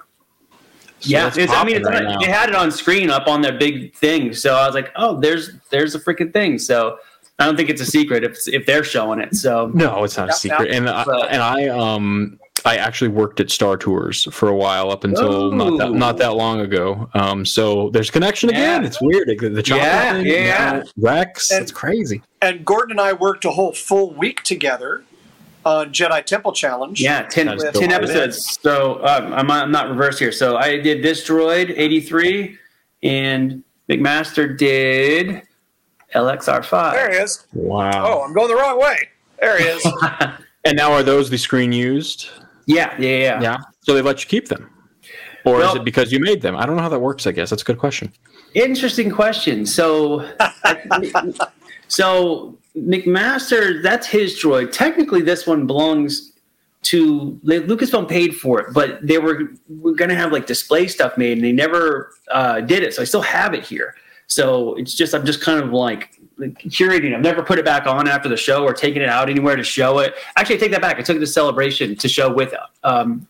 [1.02, 3.94] yeah, it's I mean, it's, right they had it on screen up on their big
[3.94, 6.98] thing, so I was like, "Oh, there's there's a freaking thing." So
[7.40, 9.34] I don't think it's a secret if if they're showing it.
[9.34, 10.68] So No, it's not a secret.
[10.68, 10.76] yep.
[10.76, 15.04] And I, and I um I actually worked at Star Tours for a while up
[15.04, 17.08] until not that not that long ago.
[17.14, 18.84] Um, so there's connection again.
[18.84, 19.28] It's weird.
[19.28, 20.72] The, the chopper Yeah, thing, yeah.
[20.72, 21.50] now Rex.
[21.50, 22.22] And- it's crazy.
[22.42, 25.02] And Gordon and I worked a whole full week together
[25.64, 27.00] on Jedi Temple Challenge.
[27.00, 28.58] yeah, 10, That's 10 episodes.
[28.62, 30.32] So um, I'm not, I'm not reversed here.
[30.32, 32.56] So I did this droid 83,
[33.02, 35.42] and McMaster did
[36.14, 36.92] LXR5.
[36.92, 37.46] There he is.
[37.52, 38.04] Wow.
[38.06, 38.96] Oh, I'm going the wrong way.
[39.40, 39.86] There he is.
[40.64, 42.28] And now are those the screen used?
[42.66, 43.40] Yeah, yeah, yeah.
[43.40, 43.56] Yeah.
[43.80, 44.70] So they let you keep them,
[45.44, 46.54] or is it because you made them?
[46.54, 47.26] I don't know how that works.
[47.26, 48.12] I guess that's a good question.
[48.54, 49.64] Interesting question.
[49.64, 50.28] So,
[51.88, 54.70] so McMaster, that's his droid.
[54.70, 56.32] Technically, this one belongs
[56.82, 61.16] to Lucasfilm paid for it, but they were, were going to have like display stuff
[61.16, 62.94] made, and they never uh, did it.
[62.94, 63.94] So I still have it here.
[64.30, 67.14] So it's just I'm just kind of like, curating.
[67.14, 69.64] I've never put it back on after the show or taken it out anywhere to
[69.64, 70.14] show it.
[70.36, 70.98] Actually, I take that back.
[70.98, 73.26] I took it to celebration to show with um,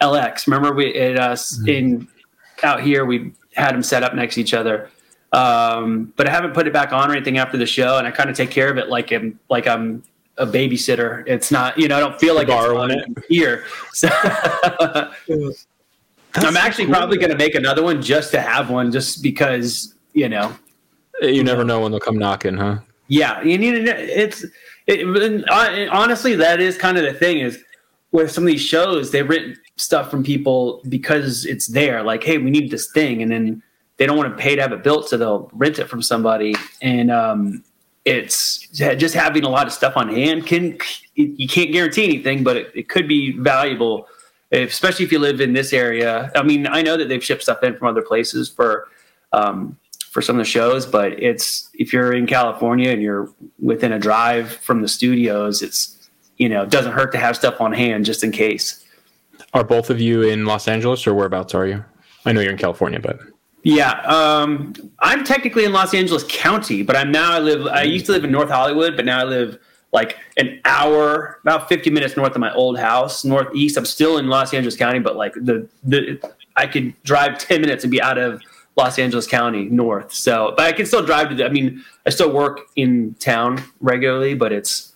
[0.00, 0.46] LX.
[0.46, 2.08] Remember we it, uh, in
[2.62, 4.88] out here we had them set up next to each other.
[5.32, 8.10] Um, but I haven't put it back on or anything after the show, and I
[8.10, 10.04] kind of take care of it like I'm like I'm
[10.38, 11.24] a babysitter.
[11.26, 13.64] It's not, you know, I don't feel like Borrowing on here.
[13.92, 14.08] So
[16.36, 20.28] I'm actually probably going to make another one just to have one, just because you
[20.28, 20.56] know
[21.22, 22.78] You never know when they'll come knocking, huh?
[23.08, 24.22] yeah, you need to.
[24.22, 24.44] It's
[24.86, 25.44] it, and
[25.90, 27.62] honestly, that is kind of the thing is
[28.12, 32.02] with some of these shows they've written stuff from people because it's there.
[32.02, 33.62] Like, hey, we need this thing, and then
[33.96, 36.54] they don't want to pay to have it built, so they'll rent it from somebody.
[36.82, 37.64] And um,
[38.04, 40.78] it's just having a lot of stuff on hand can
[41.14, 44.06] you can't guarantee anything, but it, it could be valuable,
[44.50, 46.30] if, especially if you live in this area.
[46.34, 48.88] I mean, I know that they've shipped stuff in from other places for.
[49.32, 49.76] Um,
[50.16, 53.98] for some of the shows, but it's if you're in California and you're within a
[53.98, 58.06] drive from the studios, it's you know, it doesn't hurt to have stuff on hand
[58.06, 58.82] just in case.
[59.52, 61.84] Are both of you in Los Angeles, or whereabouts are you?
[62.24, 63.20] I know you're in California, but
[63.62, 67.66] Yeah, um, I'm technically in Los Angeles County, but I'm now I live.
[67.66, 69.58] I used to live in North Hollywood, but now I live
[69.92, 73.76] like an hour, about 50 minutes north of my old house, northeast.
[73.76, 76.18] I'm still in Los Angeles County, but like the the
[76.56, 78.40] I could drive 10 minutes and be out of
[78.76, 80.12] Los Angeles County north.
[80.12, 81.34] So, but I can still drive to.
[81.34, 84.92] The, I mean, I still work in town regularly, but it's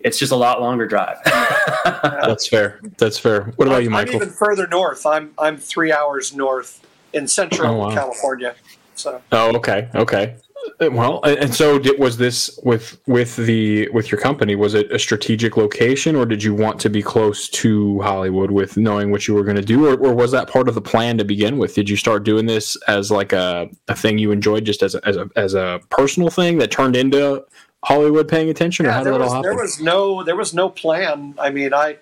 [0.00, 1.16] it's just a lot longer drive.
[1.84, 2.80] that's fair.
[2.98, 3.52] That's fair.
[3.56, 4.16] What about I'm, you, I'm Michael?
[4.16, 5.04] even further north.
[5.06, 7.94] I'm I'm three hours north in central Oh, wow.
[7.94, 8.54] California.
[8.94, 10.36] So Oh, okay, okay.
[10.80, 14.56] Uh, Well, and so did, was this with with the with your company?
[14.56, 18.76] Was it a strategic location, or did you want to be close to Hollywood with
[18.76, 21.18] knowing what you were going to do, or, or was that part of the plan
[21.18, 21.74] to begin with?
[21.74, 25.06] Did you start doing this as like a, a thing you enjoyed, just as a,
[25.06, 27.44] as a as a personal thing that turned into
[27.84, 29.50] Hollywood paying attention, or yeah, how did there that was all happen?
[29.50, 31.34] there was no there was no plan.
[31.38, 31.98] I mean, I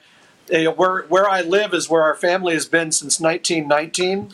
[0.51, 4.33] you know, where where I live is where our family has been since 1919,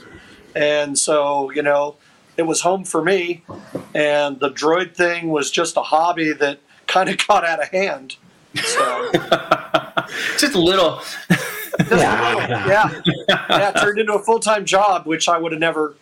[0.54, 1.96] and so you know
[2.38, 3.42] it was home for me,
[3.94, 8.16] and the droid thing was just a hobby that kind of got out of hand.
[8.54, 9.10] So
[10.38, 11.00] just a little.
[11.90, 15.94] yeah, yeah, yeah, it turned into a full time job, which I would have never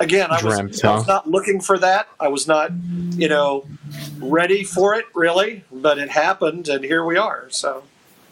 [0.00, 2.08] again, I was, Dreamt, I was not looking for that.
[2.18, 2.72] I was not,
[3.12, 3.66] you know,
[4.18, 7.46] ready for it really, but it happened, and here we are.
[7.50, 7.84] So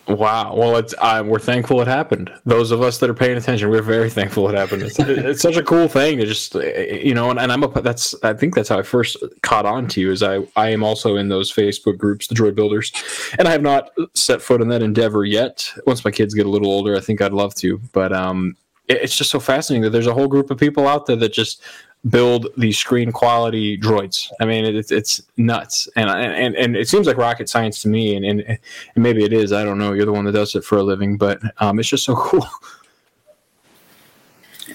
[0.09, 0.57] Wow.
[0.57, 2.33] Well, it's uh, we're thankful it happened.
[2.45, 4.83] Those of us that are paying attention, we're very thankful it happened.
[4.83, 8.15] It's, it's such a cool thing to just you know, and, and I'm a that's
[8.25, 10.11] I think that's how I first caught on to you.
[10.11, 12.93] Is I I am also in those Facebook groups, the Droid Builders,
[13.39, 15.71] and I have not set foot in that endeavor yet.
[15.87, 17.79] Once my kids get a little older, I think I'd love to.
[17.93, 18.57] But um,
[18.89, 21.33] it, it's just so fascinating that there's a whole group of people out there that
[21.33, 21.63] just
[22.09, 24.29] build these screen quality droids.
[24.41, 28.17] I mean, it's it's nuts, and and and it seems like rocket science to me,
[28.17, 28.59] and and, and
[28.97, 29.53] maybe it is.
[29.53, 29.93] I don't know.
[29.93, 32.47] You're the one that does it for a living, but um, it's just so cool.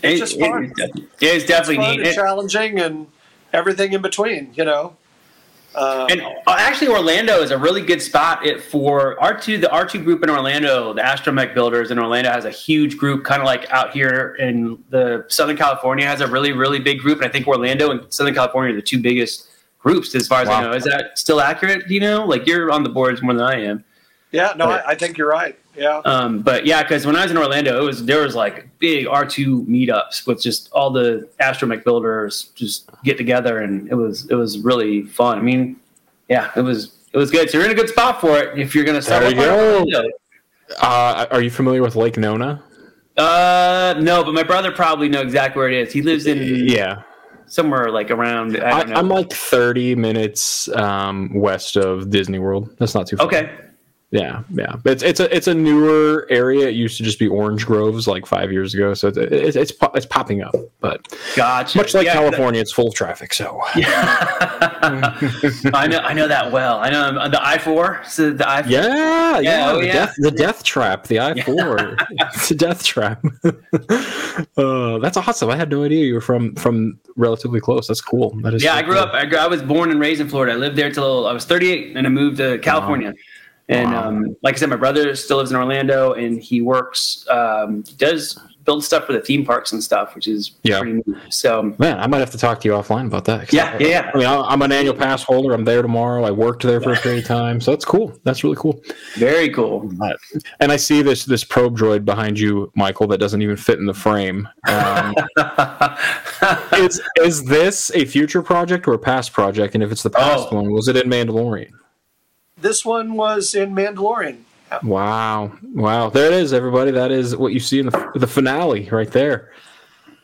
[0.03, 0.73] It- just it- fun.
[0.77, 1.99] it is definitely fun neat.
[1.99, 3.07] and It- challenging, and
[3.53, 4.53] everything in between.
[4.53, 4.95] You know.
[5.77, 9.61] Um, And uh, actually, Orlando is a really good spot for R2.
[9.61, 13.41] The R2 group in Orlando, the Astromech Builders in Orlando, has a huge group, kind
[13.41, 17.19] of like out here in the Southern California has a really, really big group.
[17.19, 20.49] And I think Orlando and Southern California are the two biggest groups, as far as
[20.49, 20.73] I know.
[20.73, 21.87] Is that still accurate?
[21.87, 22.25] Do you know?
[22.25, 23.83] Like you're on the boards more than I am.
[24.31, 25.57] yeah, no, I, I think you're right.
[25.77, 26.01] Yeah.
[26.05, 29.05] Um, but yeah, because when I was in Orlando, it was there was like big
[29.05, 34.35] R2 meetups with just all the astromech builders just get together, and it was it
[34.35, 35.37] was really fun.
[35.37, 35.77] I mean,
[36.29, 37.49] yeah, it was it was good.
[37.49, 39.23] So you're in a good spot for it if you're going to start.
[39.23, 40.09] There you go.
[40.81, 42.61] Uh, are you familiar with Lake Nona?
[43.15, 45.93] Uh, no, but my brother probably know exactly where it is.
[45.93, 47.01] He lives in Yeah,
[47.47, 48.57] somewhere like around.
[48.57, 48.95] I I, don't know.
[48.95, 52.75] I'm like 30 minutes um, west of Disney World.
[52.77, 53.27] That's not too far.
[53.27, 53.51] okay.
[54.11, 54.75] Yeah, yeah.
[54.85, 56.69] It's it's a it's a newer area.
[56.69, 58.93] It used to just be orange groves like five years ago.
[58.93, 61.77] So it's it's it's, po- it's popping up, but Gotcha.
[61.77, 63.33] much like Yeah, California, it's full of traffic.
[63.33, 64.25] So yeah.
[65.73, 66.79] I know I know that well.
[66.79, 68.01] I know um, the I four.
[68.07, 69.71] So the I yeah, yeah.
[69.71, 69.93] oh, the yeah.
[69.93, 71.97] death the death trap, the I four.
[72.09, 73.21] it's a death trap.
[74.57, 75.49] uh, that's awesome.
[75.49, 77.87] I had no idea you were from from relatively close.
[77.87, 78.35] That's cool.
[78.41, 79.03] That is Yeah, so I grew cool.
[79.03, 79.13] up.
[79.13, 80.53] I, grew, I was born and raised in Florida.
[80.53, 83.13] I lived there till I was 38, and I moved to California.
[83.69, 84.07] And Wow.
[84.07, 88.39] um, like I said, my brother still lives in Orlando, and he works, um, does
[88.63, 90.79] build stuff for the theme parks and stuff, which is Yeah.
[90.79, 91.17] pretty neat.
[91.29, 93.51] So Man, I might have to talk to you offline about that.
[93.53, 94.11] yeah, I- yeah, yeah.
[94.13, 95.53] I mean, I'm an annual pass holder.
[95.53, 96.23] I'm there tomorrow.
[96.25, 98.13] I worked there for a period of time, so that's cool.
[98.25, 98.81] That's really cool.
[99.17, 99.89] very cool.
[100.59, 103.85] And I see this this probe droid behind you, Michael, that doesn't even fit in
[103.85, 104.47] the frame.
[104.67, 105.13] Um,
[106.73, 109.75] is is this a future project or a past project?
[109.75, 110.55] And if it's the past Oh.
[110.57, 111.71] one, was it in Mandalorian?
[112.59, 114.39] This one was in Mandalorian.
[114.83, 116.09] Wow, wow!
[116.09, 116.91] There it is, everybody.
[116.91, 119.53] That is what you see in the the finale right there.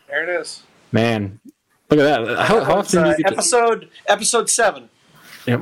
[0.07, 0.63] There it is.
[0.91, 1.39] Man,
[1.89, 2.39] look at that.
[2.39, 4.89] How, how often uh, you get to, episode episode seven.
[5.45, 5.61] Yep.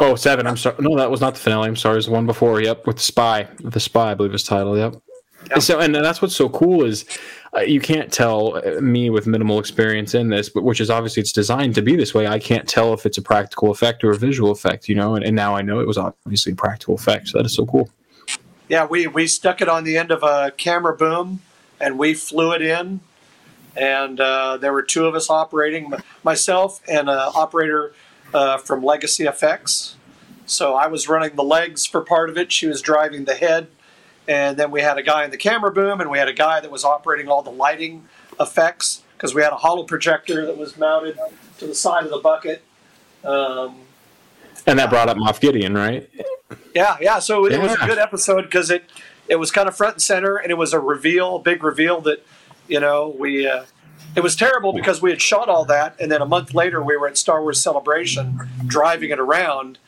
[0.00, 0.46] Oh, seven.
[0.46, 0.76] I'm sorry.
[0.80, 1.68] No, that was not the finale.
[1.68, 1.94] I'm sorry.
[1.94, 2.60] It was the one before.
[2.62, 3.48] Yep, with the spy.
[3.60, 4.78] The spy, I believe his title.
[4.78, 4.96] Yep.
[5.50, 5.62] Yep.
[5.62, 7.04] So, and that's what's so cool is
[7.56, 11.20] uh, you can't tell uh, me with minimal experience in this, but which is obviously
[11.20, 12.26] it's designed to be this way.
[12.26, 15.14] I can't tell if it's a practical effect or a visual effect, you know.
[15.14, 17.28] And, and now I know it was obviously a practical effect.
[17.28, 17.88] So that is so cool.
[18.68, 21.42] Yeah, we we stuck it on the end of a camera boom,
[21.80, 23.00] and we flew it in.
[23.76, 27.92] And uh, there were two of us operating, myself and an operator
[28.32, 29.94] uh, from Legacy FX.
[30.46, 32.52] So I was running the legs for part of it.
[32.52, 33.68] She was driving the head,
[34.28, 36.60] and then we had a guy in the camera boom, and we had a guy
[36.60, 38.08] that was operating all the lighting
[38.40, 41.18] effects because we had a holo projector that was mounted
[41.58, 42.62] to the side of the bucket.
[43.24, 43.80] Um,
[44.66, 46.08] And that brought up Moff Gideon, right?
[46.74, 47.18] yeah, yeah.
[47.18, 48.84] So it was a good episode because it
[49.28, 52.00] it was kind of front and center, and it was a reveal, a big reveal
[52.02, 52.24] that
[52.68, 53.46] you know we.
[53.46, 53.64] Uh,
[54.16, 56.96] it was terrible because we had shot all that, and then a month later we
[56.96, 59.78] were at Star Wars Celebration, driving it around,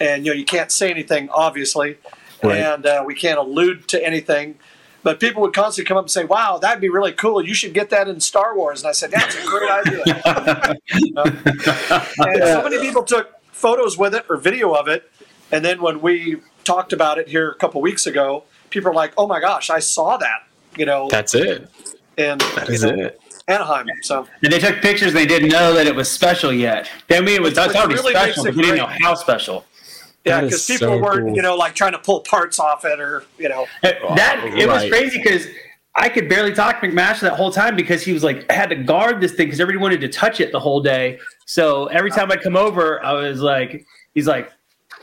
[0.00, 1.96] and you know you can't say anything obviously,
[2.42, 2.58] Right.
[2.58, 4.58] and uh, we can't allude to anything.
[5.04, 7.44] But people would constantly come up and say, "Wow, that'd be really cool.
[7.44, 10.02] You should get that in Star Wars." And I said, "That's a great idea."
[11.16, 15.10] and so many people took photos with it or video of it,
[15.52, 19.12] and then when we talked about it here a couple weeks ago, people are like,
[19.16, 20.46] "Oh my gosh, I saw that!"
[20.76, 21.68] You know, That's it.
[22.16, 23.20] in That you know, it.
[23.46, 23.86] Anaheim.
[24.02, 25.12] So And they took pictures.
[25.12, 26.88] They didn't know that it was special yet.
[27.08, 29.14] They mean it was Which- that's already really special, but it they didn't know how
[29.14, 29.64] special.
[30.28, 31.36] Yeah, because people so weren't cool.
[31.36, 33.66] you know like trying to pull parts off it or you know.
[33.82, 33.98] That
[34.42, 35.46] oh, it was crazy because
[35.94, 38.70] I could barely talk to McMaster that whole time because he was like I had
[38.70, 41.18] to guard this thing because everybody wanted to touch it the whole day.
[41.46, 44.52] So every time I come over, I was like, he's like,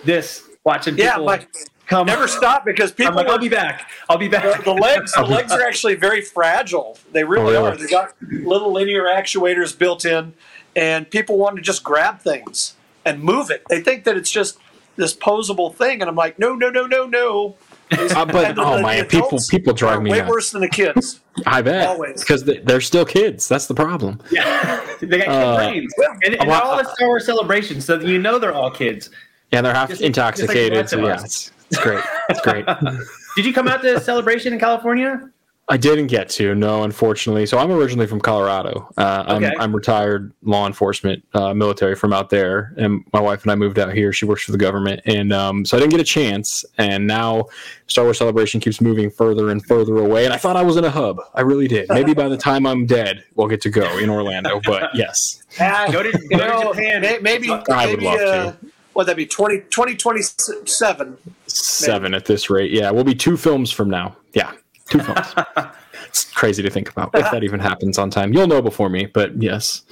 [0.04, 1.48] this watching Yeah, people like
[1.88, 2.06] come.
[2.08, 3.90] never stop because I'm people like, I'll be back.
[4.10, 4.64] I'll be the, back.
[4.64, 7.74] the legs the legs are actually very fragile they really, Oh, really?
[7.74, 10.34] are they got little linear actuators built in
[10.76, 14.58] and people want to just grab things and move it they think that it's just
[14.96, 17.56] this posable thing and i'm like no no no no no
[17.92, 20.30] Uh, but And oh the man, people people drive are me way nuts.
[20.30, 21.20] worse than the kids.
[21.46, 22.20] I bet Always.
[22.20, 23.48] because they're still kids.
[23.48, 24.20] That's the problem.
[24.32, 25.94] Yeah, they got kid Uh, brains,
[26.26, 29.12] and, and well, all the Star Wars celebrations, so you know they're all kids.
[29.52, 30.74] Yeah, they're half Just intoxicated.
[30.74, 32.04] just like so yeah, it's, it's great.
[32.30, 32.66] It's great.
[33.36, 35.30] Did you come out to celebration in California?
[35.68, 37.48] I didn't get to no, unfortunately.
[37.48, 38.88] So I'm originally from Colorado.
[38.98, 39.56] Uh, I'm, Okay.
[39.60, 43.80] I'm retired law enforcement, uh, military from out there, and my wife and I moved
[43.80, 44.14] out here.
[44.14, 46.66] She works for the government, and um, so I didn't get a chance.
[46.78, 47.46] And now
[47.88, 50.26] Star Wars Celebration keeps moving further and further away.
[50.26, 51.20] And I thought I was in a hub.
[51.34, 51.90] I really did.
[51.90, 54.62] Maybe by the time I'm dead, we'll get to go in Orlando.
[54.64, 57.02] But yes, Ah, Go to, go you to Japan.
[57.02, 58.58] may- maybe I would maybe love uh, to.
[58.94, 61.18] what that be 20, 2027.
[61.48, 62.70] seven at this rate.
[62.72, 64.16] Yeah, we'll be two films from now.
[64.34, 64.52] Yeah,
[64.90, 65.34] two films.
[66.06, 68.34] it's crazy to think about if that even happens on time.
[68.34, 69.84] You'll know before me, but yes.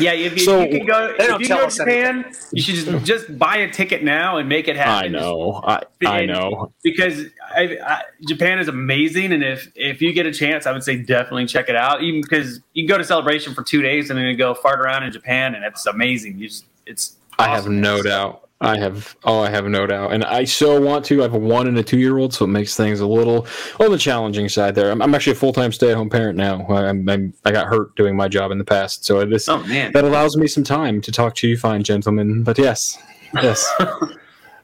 [0.00, 2.74] Yeah, if you, So- you can go, if you go to us Japan, you should
[2.74, 5.14] just, just buy a ticket now and make it happen.
[5.14, 5.60] I know.
[5.64, 6.72] I, I know.
[6.82, 10.82] because I, I, Japan is amazing, and if if you get a chance, I would
[10.82, 12.02] say definitely check it out.
[12.02, 14.80] Even because you can go to celebration for two days and then you go fart
[14.80, 16.38] around in Japan, and it's amazing.
[16.38, 18.47] You just, it's I have no doubt.
[18.60, 19.16] I have.
[19.22, 21.20] Oh, I have no doubt, and I so want to.
[21.20, 23.46] I have a one and a two year old, so it makes things a little
[23.78, 24.74] on the challenging side.
[24.74, 26.66] There, I'm, I'm actually a full time stay at home parent now.
[26.66, 29.92] I'm, I'm, I got hurt doing my job in the past, so this Oh man,
[29.92, 32.42] that allows me some time to talk to you, fine gentlemen.
[32.42, 32.98] But yes,
[33.34, 33.70] yes.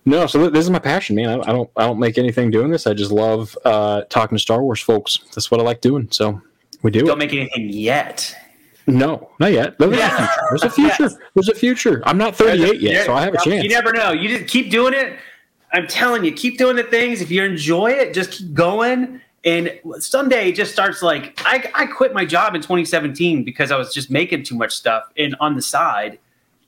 [0.07, 1.31] No, so this is my passion, man.
[1.31, 2.87] I, I don't, I don't make anything doing this.
[2.87, 5.21] I just love uh, talking to Star Wars folks.
[5.35, 6.09] That's what I like doing.
[6.11, 6.43] So
[6.83, 7.19] we do don't it.
[7.19, 8.37] make anything yet.
[8.87, 9.79] No, not yet.
[9.79, 10.29] There's a future.
[10.51, 11.11] There's a future.
[11.35, 12.03] There's a future.
[12.05, 13.63] I'm not 38 yet, so I have a chance.
[13.63, 14.13] You never know.
[14.13, 15.19] You just keep doing it.
[15.73, 17.21] I'm telling you, keep doing the things.
[17.21, 19.21] If you enjoy it, just keep going.
[19.45, 23.77] And someday it just starts like I, I quit my job in 2017 because I
[23.77, 26.19] was just making too much stuff and on the side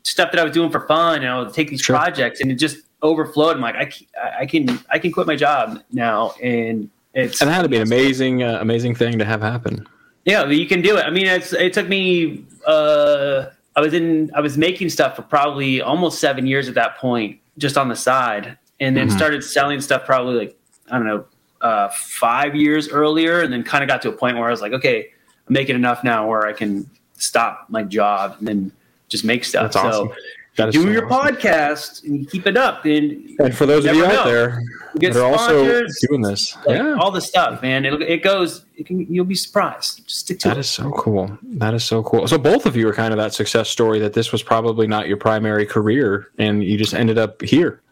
[0.02, 1.96] stuff that I was doing for fun and I would take these Sure.
[1.96, 3.57] projects and it just overflowed.
[3.57, 7.55] I'm like, I, I can I can quit my job now and it's And that
[7.55, 9.87] had to be an amazing, uh, amazing thing to have happen.
[10.26, 11.04] Yeah, you can do it.
[11.06, 12.44] I mean, it's it took me.
[12.66, 14.30] Uh, I was in.
[14.34, 17.96] I was making stuff for probably almost seven years at that point, just on the
[17.96, 19.12] side, and then Mhm.
[19.12, 20.58] started selling stuff probably like
[20.90, 21.24] I don't know,
[21.62, 24.60] uh, five years earlier, and then kind of got to a point where I was
[24.60, 25.08] like, okay,
[25.48, 28.72] I'm making enough now where I can stop my job and then
[29.08, 29.72] just make stuff.
[29.72, 30.08] That's awesome.
[30.08, 30.16] So That
[30.56, 31.36] do your awesome.
[31.36, 34.24] podcast and keep it up, and And for those of you out know.
[34.24, 34.62] there
[34.98, 37.84] Get that are also doing this, like, yeah, all the stuff, man.
[37.84, 38.64] It it goes.
[38.76, 40.04] It can, you'll be surprised.
[40.06, 40.60] Just stick to that it.
[40.60, 41.36] is so cool.
[41.42, 42.26] That is so cool.
[42.26, 45.06] So both of you are kind of that success story that this was probably not
[45.06, 47.82] your primary career, and you just ended up here.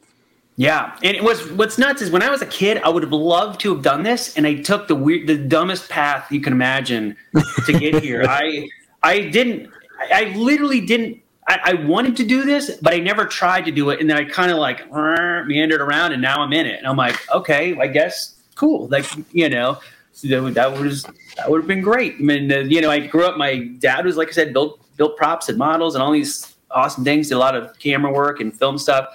[0.56, 3.12] Yeah, and it was what's nuts is when I was a kid, I would have
[3.12, 6.52] loved to have done this, and I took the weird, the dumbest path you can
[6.52, 7.16] imagine
[7.66, 8.24] to get here.
[8.28, 8.68] I,
[9.02, 9.68] I didn't,
[10.12, 11.20] I literally didn't.
[11.46, 14.16] I, I wanted to do this, but I never tried to do it, and then
[14.16, 14.90] I kind of like
[15.46, 18.88] meandered around, and now I'm in it, and I'm like, okay, I guess cool.
[18.88, 19.78] Like you know,
[20.12, 21.04] so that, was
[21.36, 22.14] that would have been great.
[22.18, 23.36] I mean, uh, you know, I grew up.
[23.36, 27.04] My dad was like I said, built built props and models and all these awesome
[27.04, 27.28] things.
[27.28, 29.08] Did a lot of camera work and film stuff.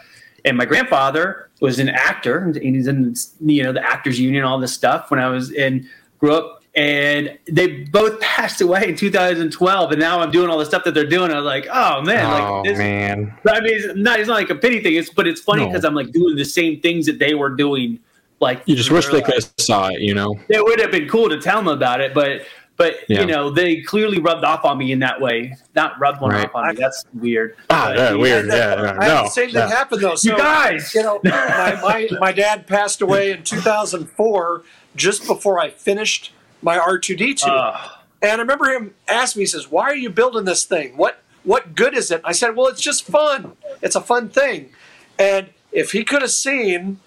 [0.46, 4.60] And my grandfather was an actor, and he's in you know the Actors Union, all
[4.60, 5.10] this stuff.
[5.10, 5.88] When I was in,
[6.20, 9.92] grew up, and they both passed away in 2012.
[9.92, 11.32] And now I'm doing all the stuff that they're doing.
[11.32, 12.78] I was like, oh man, oh like this.
[12.78, 14.96] man, I mean, it's not it's not like a pity thing.
[14.96, 15.68] It's but it's funny No.
[15.70, 18.00] because I'm like doing the same things that they were doing.
[18.40, 20.00] Like you just wish they could have saw it.
[20.00, 22.44] You know, it would have been cool to tell them about it, but
[22.78, 23.20] but Yeah.
[23.20, 25.54] you know they clearly rubbed off on me in that way.
[25.76, 26.46] Not rubbed one Right.
[26.46, 26.76] off on me.
[26.76, 27.58] That's weird.
[27.70, 28.46] ah, yeah, you know, weird.
[28.48, 30.16] Yeah, no, I no, the same thing happened though.
[30.16, 30.96] So, You guys!
[30.96, 34.64] you know, my, my, my dad passed away in 2004,
[34.96, 37.48] just before I finished my R2D2.
[37.48, 37.88] Uh,
[38.22, 40.98] And I remember him asked me, he says, Why are you building this thing?
[40.98, 42.22] What what good is it?
[42.26, 43.54] I said, Well, it's just fun.
[43.82, 44.72] It's a fun thing.
[45.18, 47.00] And if he could have seen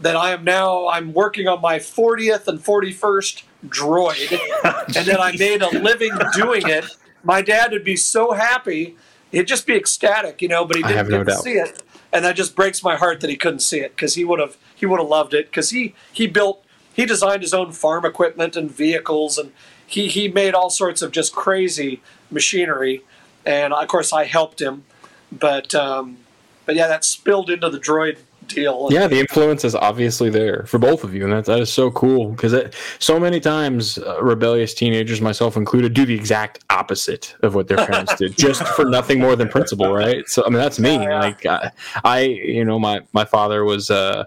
[0.00, 4.32] that I am now I'm working on my 40th and 41st droid
[4.96, 6.84] and that I made a living doing it,
[7.24, 8.96] my dad would be so happy.
[9.30, 11.82] He'd just be ecstatic, you know, but he didn't get no to see it.
[12.12, 14.56] And that just breaks my heart that he couldn't see it because he would have
[14.74, 16.64] he would have loved it because he he built
[16.96, 19.52] he designed his own farm equipment and vehicles and
[19.86, 23.02] he he made all sorts of just crazy machinery
[23.44, 24.84] and of course I helped him
[25.30, 26.18] but um,
[26.64, 30.78] but yeah that spilled into the droid deal Yeah, the influence is obviously there for
[30.78, 32.54] both of you, and that that is so cool because
[32.98, 37.84] so many times uh, rebellious teenagers, myself included, do the exact opposite of what their
[37.84, 40.26] parents did, just for nothing more than principle, right?
[40.28, 40.94] So I mean, that's me.
[40.94, 41.20] Yeah, yeah.
[41.20, 41.70] Like I,
[42.04, 43.90] I, you know, my my father was.
[43.90, 44.24] Uh,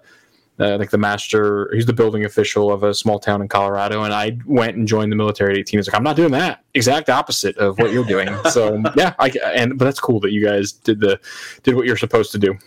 [0.59, 1.69] uh, like the master.
[1.73, 5.11] He's the building official of a small town in Colorado, and I went and joined
[5.11, 5.79] the military at 18.
[5.79, 6.63] He's like, I'm not doing that.
[6.73, 8.29] Exact opposite of what you're doing.
[8.51, 11.19] so yeah, I and but that's cool that you guys did the
[11.63, 12.57] did what you're supposed to do.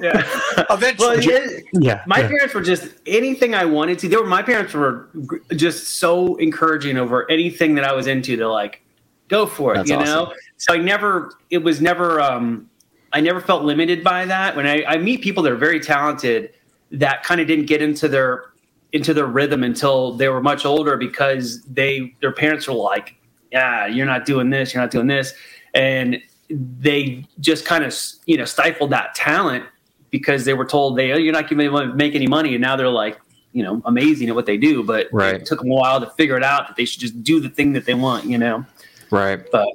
[0.00, 0.22] yeah.
[0.70, 2.28] Eventually, Well, yeah, Yeah, my yeah.
[2.28, 4.08] parents were just anything I wanted to.
[4.08, 5.08] They were my parents were
[5.56, 8.36] just so encouraging over anything that I was into.
[8.36, 8.82] They're like,
[9.28, 10.06] go for it, That's you awesome.
[10.06, 10.32] know.
[10.58, 12.70] So I never, it was never, um,
[13.12, 14.54] I never felt limited by that.
[14.54, 16.52] When I, I meet people that are very talented,
[16.94, 18.44] that kind of didn't get into their
[18.92, 23.16] into their rhythm until they were much older because they their parents were like,
[23.50, 25.34] yeah, you're not doing this, you're not doing this,
[25.74, 26.18] and
[26.50, 27.94] they just kind of
[28.26, 29.64] you know stifled that talent
[30.10, 32.76] because they were told they oh, you're not going to make any money, and now
[32.76, 33.18] they're like
[33.52, 35.36] you know amazing at what they do, but Right.
[35.36, 37.48] it took them a while to figure it out that they should just do the
[37.48, 38.64] thing that they want, you know.
[39.10, 39.40] right.
[39.50, 39.68] But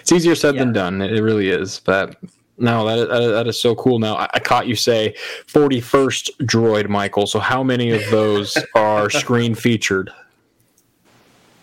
[0.00, 1.00] It's easier said than done.
[1.00, 1.80] It really is.
[1.84, 2.16] But
[2.58, 3.98] no, that is, that is, that is so cool.
[3.98, 5.14] Now I, I caught you say
[5.46, 7.26] 41st droid, Michael.
[7.26, 10.10] So how many of those are screen featured?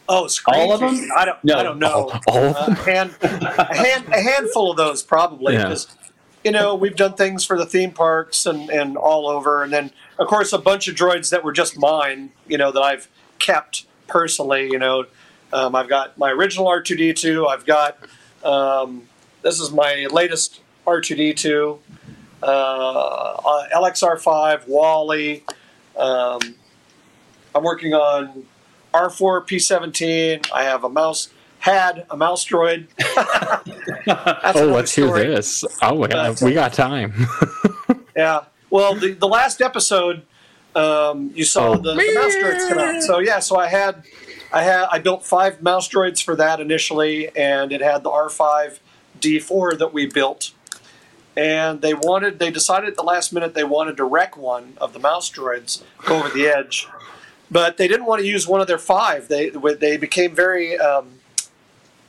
[0.07, 0.95] oh, screen All of them?
[0.95, 1.09] feed.
[1.15, 1.43] I don't.
[1.43, 1.57] No.
[1.57, 2.11] I don't know.
[2.27, 2.75] All, all of Uh, them?
[2.77, 5.63] a, hand, a, hand, a handful of those probably Yeah.
[5.63, 5.87] because
[6.43, 9.89] you know we've done things for the theme parks and, and all over and then
[10.19, 13.07] of course a bunch of droids that were just mine you know that i've
[13.39, 15.05] kept personally you know
[15.53, 17.97] um, i've got my original r2d2 i've got
[18.43, 19.07] um,
[19.41, 21.77] this is my latest r2d2
[22.43, 25.43] uh, uh, lxr5 wally
[25.97, 26.39] um,
[27.55, 28.45] i'm working on
[28.93, 31.29] r4 p17 i have a mouse
[31.59, 32.87] had a mouse droid
[34.05, 35.63] That's Oh, let's hear this.
[35.81, 36.39] Oh, my God.
[36.41, 37.13] We got time.
[38.15, 38.45] Yeah.
[38.69, 40.21] Well, the, the last episode,
[40.75, 41.75] um, you saw Oh.
[41.75, 43.01] the, the mouse droids come out.
[43.03, 44.03] So yeah, so I had,
[44.53, 48.79] I had, I built five mouse droids for that initially, and it had the R5
[49.19, 50.51] D4 that we built.
[51.37, 54.93] And they wanted, they decided at the last minute they wanted to wreck one of
[54.93, 56.87] the mouse droids, go over the edge,
[57.51, 59.27] but they didn't want to use one of their five.
[59.27, 61.19] They they became very um,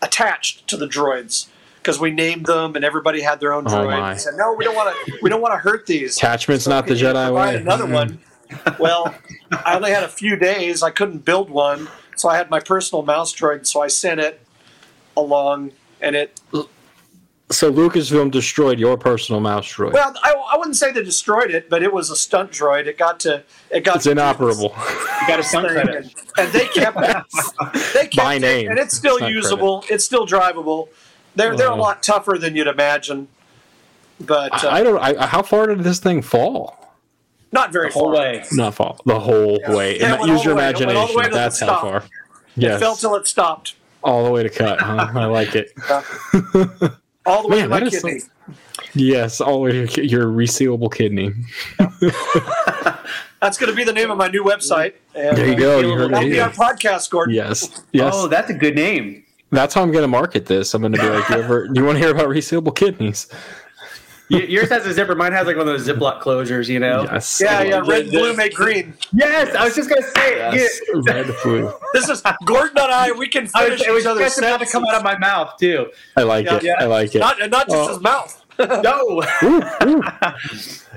[0.03, 1.49] attached to the droids.
[1.79, 4.01] Because we named them and everybody had their own Oh, droid.
[4.01, 4.12] my.
[4.14, 5.18] They said, "No, we don't want to.
[5.22, 7.57] We don't want to hurt these." Attachment's not the Jedi way.
[7.57, 8.18] Another one.
[8.81, 9.14] Well,
[9.64, 10.83] I only had a few days.
[10.83, 13.68] I couldn't build one, so I had my personal mouse droid.
[13.68, 14.41] So I sent it
[15.16, 16.41] along, and it.
[17.49, 19.92] So Lucasfilm destroyed your personal mouse droid.
[19.92, 22.86] Well, I, I wouldn't say they destroyed it, but it was a stunt droid.
[22.86, 23.44] It got to.
[23.70, 23.97] It got.
[23.97, 24.74] it's to inoperable.
[25.20, 25.94] you got a this stunt credit.
[25.97, 27.16] and, and they kept it.
[27.94, 28.68] They kept By it, name.
[28.68, 29.84] and it's still Stunt usable.
[29.88, 30.88] It's still drivable.
[31.36, 31.76] They're they're a Oh.
[31.76, 33.28] lot tougher than you'd imagine,
[34.20, 34.99] but uh, I don't.
[34.99, 36.76] I, how far did this thing fall?
[37.53, 38.14] not very Whole far.
[38.22, 38.44] way.
[38.53, 38.99] Not fall.
[39.07, 39.99] The whole way.
[40.01, 40.68] Yeah, it went Use your way.
[40.70, 41.16] It went all the imagination.
[41.16, 41.80] way That's how stop.
[41.82, 41.97] far.
[41.99, 42.05] It
[42.57, 42.80] Yes.
[42.80, 43.76] fell till it stopped.
[44.03, 44.80] all the way to cut.
[44.80, 45.09] Huh?
[45.14, 45.72] I like it.
[47.27, 48.22] All the way Man, to my that is kidney.
[48.95, 51.33] Yes, all the way to your, your resealable kidney.
[53.41, 54.95] That's going to be the name of my new website.
[55.14, 55.81] And, There you uh, go.
[55.81, 57.35] You heard That'll it be our podcast, Gordon.
[57.35, 57.83] Yes.
[57.93, 58.12] Yes.
[58.16, 59.24] Oh, that's a good name.
[59.51, 60.74] That's how I'm going to market this.
[60.74, 63.29] I'm going to be like, you ever, you want to hear about resealable kidneys?
[64.29, 65.14] Y- Yours has a zipper.
[65.14, 67.05] Mine has like one of those Ziploc closures, you know.
[67.05, 67.41] Yes.
[67.41, 67.83] Yeah, yeah.
[67.87, 68.37] Red, blue, yeah.
[68.37, 68.95] make green.
[69.12, 70.33] Yes, I was just gonna say.
[70.49, 70.55] it.
[70.55, 70.81] Yes.
[70.89, 71.01] Yeah.
[71.14, 71.72] Red blue.
[71.93, 73.12] This is Gordon and I.
[73.12, 75.05] We can I finish was, it was each other's just about to come out of
[75.05, 75.91] my mouth too.
[76.16, 76.62] I like Yeah, it.
[76.64, 76.74] yeah.
[76.81, 77.20] I like it.
[77.20, 77.89] Not, not just Oh.
[77.89, 78.43] his mouth.
[78.59, 79.22] No.
[79.45, 80.03] Ooh, ooh.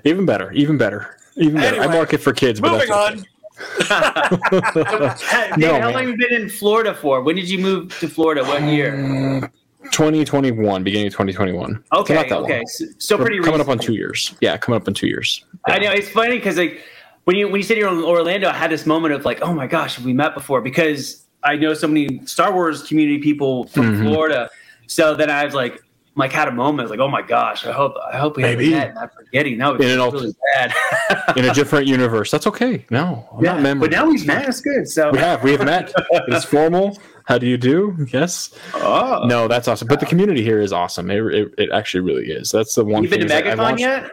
[0.06, 0.52] Even better.
[0.54, 1.18] Even better.
[1.36, 1.76] Even better.
[1.78, 3.26] I Anyway, market for kids, but Moving that's on.
[5.20, 5.94] Hey, No, Dave, how man.
[5.94, 7.22] long have you been in Florida for?
[7.22, 8.44] When did you move to Florida?
[8.44, 8.94] What year?
[8.94, 9.52] Mm,
[9.90, 9.98] okay.
[10.24, 11.84] 2021, beginning of 2021.
[11.94, 12.68] So Okay, not that okay, long.
[12.68, 14.36] so, so pretty coming up on two years.
[14.42, 15.44] Yeah, coming up on two years.
[15.66, 16.82] I know it's funny because like
[17.26, 19.54] when you when you said you're in Orlando, I had this moment of like, oh
[19.54, 20.62] my gosh, have we met before?
[20.62, 24.04] Because I know so many Star Wars community people from Mhm.
[24.04, 24.50] Florida.
[24.88, 25.82] So then I was like,
[26.20, 28.70] like had a moment like, oh my gosh, I hope I hope we Maybe.
[28.72, 28.89] met.
[28.89, 29.57] and I'm forgetting.
[29.57, 30.74] That was In an really bad.
[31.38, 32.30] In a different universe.
[32.30, 32.86] That's okay.
[32.91, 34.45] No, I'm not but now he's met.
[34.45, 34.88] That's good.
[34.88, 35.43] So We have.
[35.43, 35.91] We have met.
[36.28, 36.97] It's formal.
[37.26, 38.07] How do you do?
[38.11, 38.53] Yes.
[38.76, 39.26] oh.
[39.28, 39.88] No, that's awesome.
[39.88, 41.09] But the community here is awesome.
[41.11, 42.51] It, it, it actually really is.
[42.51, 44.11] That's the one You've been to is that I MegaCon launched- yet?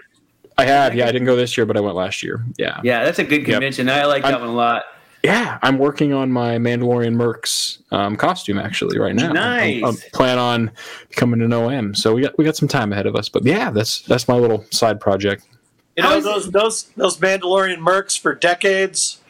[0.59, 0.94] I have.
[0.94, 2.44] Yeah, I didn't go this year, but I went last year.
[2.59, 2.80] Yeah.
[2.84, 3.46] Yeah, that's a good Yep.
[3.46, 3.88] convention.
[3.90, 4.84] I like that I'm- one a lot.
[5.23, 9.33] Yeah, I'm working on my Mandalorian Mercs um, costume actually right now.
[9.33, 9.83] Nice.
[9.83, 10.71] I, I plan on
[11.09, 13.29] becoming an OM, so we got we got some time ahead of us.
[13.29, 15.45] But yeah, that's that's my little side project.
[15.97, 19.21] You know is- those those those Mandalorian mercs for decades.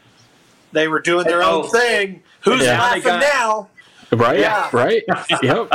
[0.72, 1.62] They were doing their Oh.
[1.62, 2.22] own thing.
[2.43, 2.78] Who's Yeah.
[2.80, 3.68] laughing got- now?
[4.12, 4.39] Right?
[4.41, 4.68] Yeah.
[4.72, 5.03] Right?
[5.43, 5.43] Yep.
[5.43, 5.68] Yep.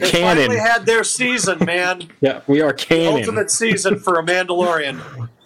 [0.00, 0.36] They Canon.
[0.48, 2.08] finally had their season, man.
[2.20, 3.20] Yeah, we are canon.
[3.20, 5.00] Ultimate season for a Mandalorian.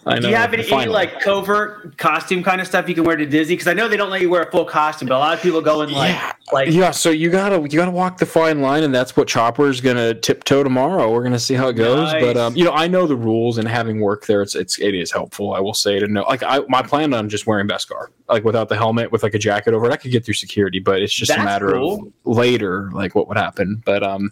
[0.07, 0.21] I know.
[0.21, 3.25] Do you have any, any like covert costume kind of stuff you can wear to
[3.25, 3.55] Disney?
[3.55, 5.41] Because I know they don't let you wear a full costume, but a lot of
[5.41, 6.31] people go in like Yeah.
[6.51, 9.81] like yeah, so you gotta you gotta walk the fine line, and that's what Chopper's
[9.81, 11.11] gonna tiptoe tomorrow.
[11.11, 12.21] We're gonna see how it goes, Nice.
[12.21, 14.93] but um, you know, I know the rules, and having worked there, it's it's it
[14.93, 15.53] is helpful.
[15.53, 18.69] I will say to know, like, I my plan on just wearing Beskar, like without
[18.69, 21.13] the helmet, with like a jacket over it, I could get through security, but it's
[21.13, 22.11] just a matter cool.
[22.25, 23.81] of later, like what would happen.
[23.83, 24.31] But um,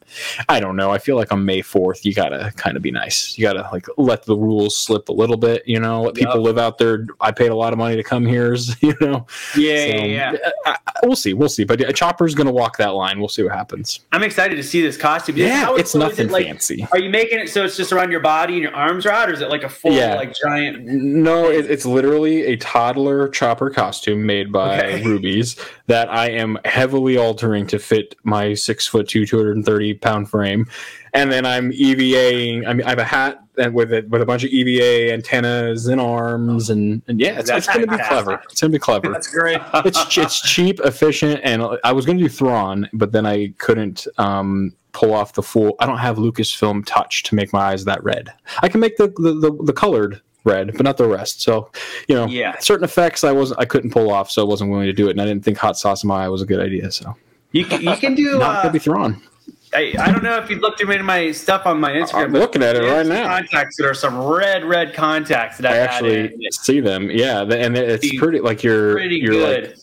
[0.49, 0.91] I don't know.
[0.91, 3.35] I feel like on May fourth, you gotta kind of be nice.
[3.39, 5.62] You gotta like let the rules slip a little bit.
[5.65, 7.07] You know, let people live out there.
[7.21, 8.55] I paid a lot of money to come here.
[8.81, 9.25] You know.
[9.57, 10.35] yeah, So, yeah, yeah.
[10.65, 11.33] I, I, we'll see.
[11.33, 11.63] We'll see.
[11.63, 13.19] But yeah, Chopper's going to walk that line.
[13.19, 14.01] We'll see what happens.
[14.11, 15.37] I'm excited to see this costume.
[15.37, 16.85] Yeah, How- it's nothing it, like, fancy.
[16.91, 19.29] Are you making it so it's just around your body and your arms are out,
[19.29, 20.15] or is it like a full Yeah.
[20.15, 20.83] like giant?
[20.85, 25.03] No, it, it's literally a toddler Chopper costume made by Okay.
[25.05, 25.55] Rubie's
[25.87, 30.67] that I am heavily altering to fit my six foot two, 230 pound frame.
[31.15, 32.67] And then I'm EVAing.
[32.67, 35.85] I mean, I have a hat and with a, with a bunch of EVA antennas
[35.87, 38.41] and arms, and, and yeah, it's, it's going to be clever.
[38.49, 39.09] It's going to be clever.
[39.09, 39.61] That's great.
[39.85, 44.07] it's it's cheap, efficient, and I was going to do Thrawn, but then I couldn't
[44.17, 45.75] um, pull off the full.
[45.79, 48.33] I don't have Lucasfilm touch to make my eyes that red.
[48.63, 51.41] I can make the the, the, the colored red, but not the rest.
[51.43, 51.69] So,
[52.07, 52.57] you know, Yeah.
[52.59, 55.11] certain effects I wasn't I couldn't pull off, so I wasn't willing to do it,
[55.11, 56.91] and I didn't think hot sauce in my eye was a good idea.
[56.91, 57.15] So,
[57.51, 58.39] You can, you can do.
[58.39, 59.21] not Uh, gonna be Thrawn.
[59.75, 62.25] I, I don't know if you looked through any of my stuff on my Instagram.
[62.25, 63.27] I'm looking at it right now.
[63.27, 67.09] Contacts that are some red, red contacts that I I've actually see them.
[67.11, 69.67] Yeah, and it's pretty like your Pretty your good.
[69.69, 69.77] like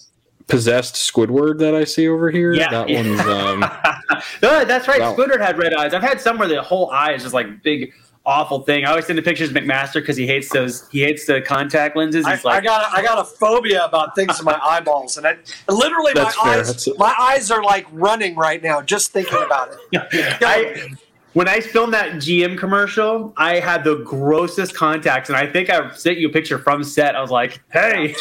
[0.47, 2.53] possessed Squidward that I see over here.
[2.53, 3.03] Yeah, that yeah.
[3.03, 3.61] one's um,
[4.43, 4.99] no, that's right.
[4.99, 5.95] That- Squidward had red eyes.
[5.95, 7.93] I've had some where the whole eye is just like big,
[8.27, 8.85] awful thing.
[8.85, 10.89] I always send the pictures to McMaster because he hates those.
[10.91, 12.25] He hates the contact lenses.
[12.27, 15.17] I, He's like, I got a, I got a phobia about things in my eyeballs,
[15.17, 15.37] and I,
[15.69, 16.53] literally my fair.
[16.61, 20.39] eyes That's- my eyes are like running right now just thinking about it.
[20.43, 20.89] I,
[21.33, 25.95] when I filmed that GM commercial, I had the grossest contacts, and I think I
[25.95, 27.15] sent you a picture from set.
[27.15, 28.17] I was like, "Hey,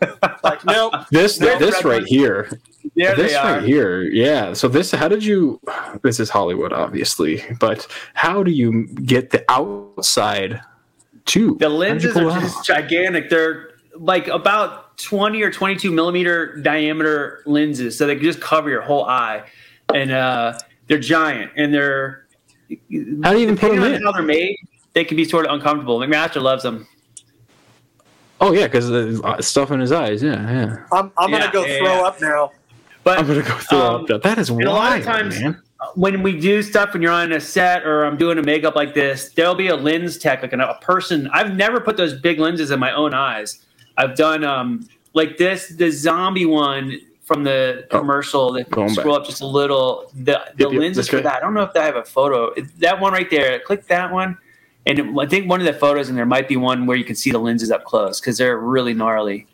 [0.42, 0.94] Like nope.
[1.10, 2.50] this this right here.
[2.96, 5.60] there this they are." right here yeah so this how did you
[6.02, 10.60] this is hollywood obviously but how do you get the outside
[11.24, 13.30] too The lenses are just gigantic.
[13.30, 18.82] They're like about 20 or 22 millimeter diameter lenses, so they can just cover your
[18.82, 19.44] whole eye,
[19.94, 22.26] and uh, they're giant, and they're
[23.22, 24.56] how do you even put them in how they're made,
[24.94, 25.98] they can be sort of uncomfortable.
[25.98, 26.86] McMaster loves them.
[28.42, 31.64] Oh yeah because the stuff in his eyes yeah yeah I'm, I'm Yeah, gonna go
[31.64, 32.00] yeah, throw yeah.
[32.02, 32.52] up now.
[33.04, 35.60] But i'm gonna go throw Um, up that is wild a lot of times- man
[35.96, 38.94] when we do stuff when you're on a set or I'm doing a makeup like
[38.94, 41.28] this, there'll be a lens tech, like a person.
[41.32, 43.58] I've never put those big lenses in my own eyes.
[43.96, 48.52] I've done um like this, the zombie one from the Oh, commercial.
[48.52, 50.08] That going scroll up just a little.
[50.14, 51.36] The the Yep, yep, lenses this for that.
[51.38, 52.54] I don't know if I have a photo.
[52.78, 53.58] That one right there.
[53.58, 54.38] Click that one.
[54.86, 57.04] And it- I think one of the photos in there might be one where you
[57.04, 59.46] can see the lenses up close because they're really gnarly.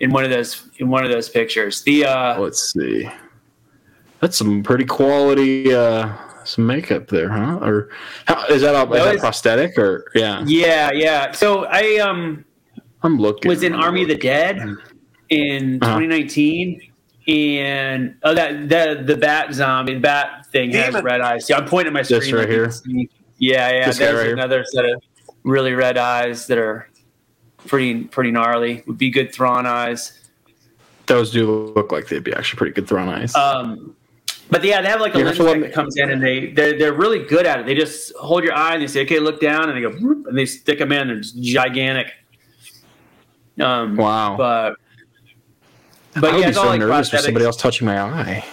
[0.00, 3.08] In one of those, in one of those pictures, the uh, let's see
[4.20, 6.08] that's some pretty quality uh
[6.44, 7.90] some makeup there huh or
[8.26, 11.30] how, is that, all, is That that prosthetic or yeah yeah, yeah.
[11.32, 12.44] So I um
[13.02, 14.16] i'm looking was in I'm Army of the.
[14.16, 14.56] Dead
[15.30, 15.98] in Uh-huh.
[16.00, 16.80] 2019,
[17.28, 21.48] and oh, that the the bat zombie, bat thing has red eyes.
[21.48, 22.72] Yeah, I'm pointing at my This screen right like here?
[23.38, 23.86] Yeah, yeah.
[23.86, 25.02] This There's right another set of
[25.42, 26.88] really red eyes that are
[27.66, 28.82] pretty pretty gnarly.
[28.86, 30.20] Would be good Thrawn eyes.
[31.06, 33.94] those do look like they'd be actually pretty good Thrawn eyes Um,
[34.50, 36.92] but yeah, they have like a Yeah, lens that comes in, and they they're they're
[36.92, 37.66] really good at it.
[37.66, 39.88] They just hold your eye and they say, "Okay, look down," and they go,
[40.28, 41.08] and they stick them in.
[41.08, 42.12] They're just gigantic.
[43.60, 44.74] Um, wow but
[46.16, 48.00] I but would yeah, be it's all so like nervous with somebody else touching my
[48.00, 48.44] eye.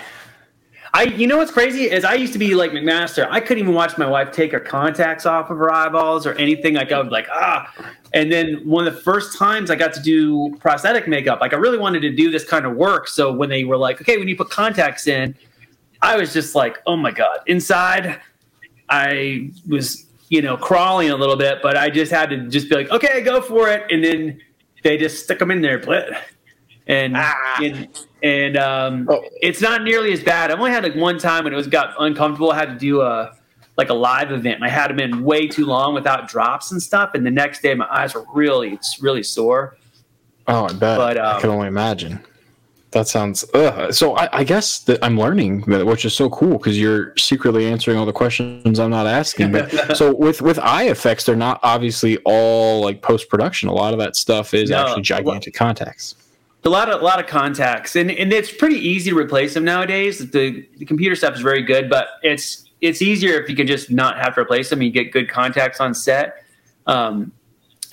[0.94, 3.28] I, you know what's crazy is I used to be like McMaster.
[3.30, 6.74] I couldn't even watch my wife take her contacts off of her eyeballs or anything.
[6.74, 7.74] Like I be like ah,
[8.14, 11.58] and then one of the first times I got to do prosthetic makeup, like I
[11.58, 13.08] really wanted to do this kind of work.
[13.08, 15.34] So when they were like, okay, when you put contacts in,
[16.02, 17.40] I was just like, oh my god.
[17.48, 18.20] Inside,
[18.90, 22.76] I was you know crawling a little bit, but I just had to just be
[22.76, 24.42] like, okay, go for it, and then
[24.84, 26.10] they just stick them in there, but
[26.88, 27.88] and and,
[28.24, 29.22] and um, Oh.
[29.42, 30.52] it's not nearly as bad.
[30.52, 32.52] I've only had like one time when it was got uncomfortable.
[32.52, 33.36] I had to do a
[33.78, 36.82] like a live event, and I had them in way too long without drops and
[36.82, 37.12] stuff.
[37.14, 39.78] And the next day, my eyes were really, it's really sore.
[40.48, 40.98] Oh, I bet.
[40.98, 42.20] But, I um, can only imagine.
[42.92, 43.46] That sounds.
[43.54, 43.94] Ugh.
[43.94, 47.66] So I, I guess that I'm learning, that, which is so cool because you're secretly
[47.66, 49.54] answering all the questions I'm not asking.
[49.54, 53.70] But so with with eye effects, they're not obviously all like post production.
[53.70, 56.16] A lot of that stuff is No, actually gigantic contacts.
[56.64, 59.64] A lot of a lot of contacts, and and it's pretty easy to replace them
[59.64, 60.20] nowadays.
[60.20, 63.90] The, the computer stuff is very good, but it's it's easier if you can just
[63.90, 64.82] not have to replace them.
[64.82, 66.44] You get good contacts on set.
[66.88, 67.32] Um,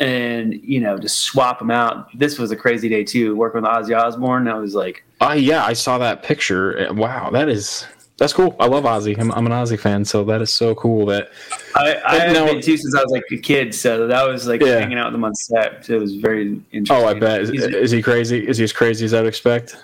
[0.01, 2.17] and you know just swap them out.
[2.17, 3.35] This was a crazy day too.
[3.37, 6.87] Working with Ozzy Osbourne, I was like, uh, yeah, I saw that picture.
[6.93, 7.87] Wow, that is
[8.19, 8.57] that's cool.
[8.59, 9.17] I love Ozzy.
[9.17, 11.07] I'm, I'm an Ozzy fan, so that is so cool.
[11.07, 11.31] That
[11.77, 14.61] I, I have been too since I was like a kid, so that was like
[14.61, 14.81] yeah.
[14.81, 15.87] hanging out with him on set.
[15.87, 17.07] So it was very interesting.
[17.07, 17.43] Oh, I bet.
[17.43, 18.47] Is, is, he crazy?
[18.47, 19.77] Is he as crazy as I'd expect?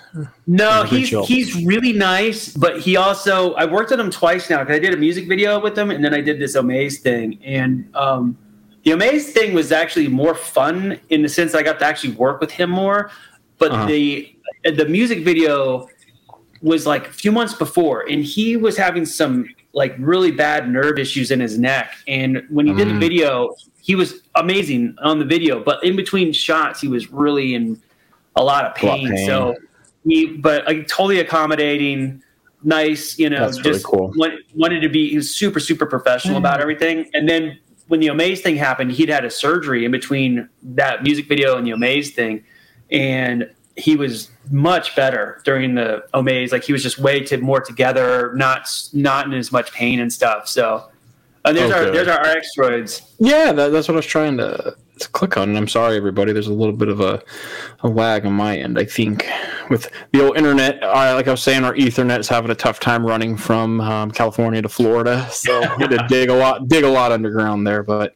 [0.47, 4.75] No, he's he's really nice, but he also I worked with him twice now because
[4.75, 7.89] I did a music video with him, and then I did this Omaze thing, and
[7.95, 8.37] um,
[8.83, 12.41] the Omaze thing was actually more fun in the sense I got to actually work
[12.41, 13.11] with him more,
[13.59, 13.85] but uh-huh.
[13.85, 14.35] the
[14.75, 15.87] the music video
[16.61, 20.97] was like a few months before, and he was having some like really bad nerve
[20.97, 21.93] issues in his neck.
[22.07, 22.77] And when he mm.
[22.77, 22.99] did the mm.
[22.99, 27.81] video, he was amazing on the video, but in between shots, he was really in
[28.35, 29.09] a lot of pain.
[29.09, 29.25] Lot pain.
[29.25, 29.55] So
[30.05, 32.23] he, but like totally accommodating,
[32.63, 34.13] nice, you know, That's just really cool.
[34.15, 36.39] wanted, wanted to be, he was super, super professional mm.
[36.39, 37.09] about everything.
[37.13, 41.27] And then when the Omaze thing happened, he'd had a surgery in between that music
[41.27, 42.43] video and the Omaze thing.
[42.91, 46.51] And he was much better during the Omaze.
[46.51, 50.11] Like he was just way to more together, not not in as much pain and
[50.11, 50.47] stuff.
[50.47, 50.89] So
[51.45, 51.85] uh, there's okay.
[51.85, 53.01] our there's our RX droids.
[53.19, 55.49] Yeah, that, that's what I was trying to, to click on.
[55.49, 56.33] And I'm sorry, everybody.
[56.33, 57.21] There's a little bit of a,
[57.81, 58.79] a lag on my end.
[58.79, 59.29] I think
[59.69, 62.79] with the old internet, uh, like I was saying, our Ethernet is having a tough
[62.79, 65.27] time running from um, California to Florida.
[65.29, 68.15] So we had to dig a lot dig a lot underground there, but.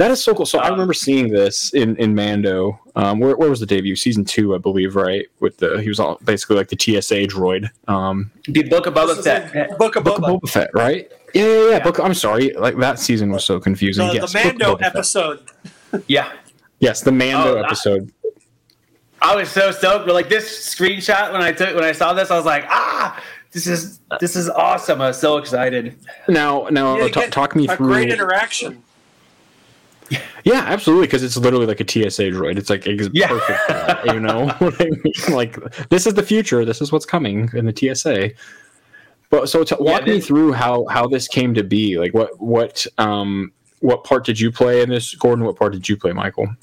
[0.00, 0.46] That is so cool.
[0.46, 2.80] So I remember seeing this in in Mando.
[2.96, 3.94] Um, where, where was the debut?
[3.94, 5.26] Season two, I believe, right?
[5.40, 7.68] With the he was all, basically like the TSA droid.
[7.86, 9.76] Um, the Book of Boba Fett.
[9.76, 10.40] Book of Boba.
[10.40, 11.12] Boba Fett, right?
[11.34, 11.70] Yeah, yeah, yeah.
[11.72, 11.78] yeah.
[11.80, 12.00] Book.
[12.00, 12.54] I'm sorry.
[12.54, 14.08] Like that season was so confusing.
[14.08, 15.50] The, yes, the Mando episode.
[16.06, 16.32] yeah.
[16.78, 18.10] Yes, the Mando oh, episode.
[19.20, 20.06] I, I was so stoked.
[20.06, 23.22] But like this screenshot when I took when I saw this, I was like, ah,
[23.52, 25.02] this is this is awesome.
[25.02, 25.94] I was so excited.
[26.26, 27.88] Now, now, yeah, t- talk me a through.
[27.88, 28.82] Great interaction.
[30.44, 31.06] Yeah, absolutely.
[31.06, 32.58] Because it's literally like a TSA droid.
[32.58, 33.28] It's like it's yeah.
[33.28, 34.06] perfect.
[34.06, 34.52] you know,
[35.34, 35.56] like
[35.88, 36.64] this is the future.
[36.64, 38.30] This is what's coming in the TSA.
[39.30, 41.98] But so to walk yeah, me through how how this came to be.
[41.98, 45.44] Like what what um what part did you play in this, Gordon?
[45.44, 46.54] What part did you play, Michael?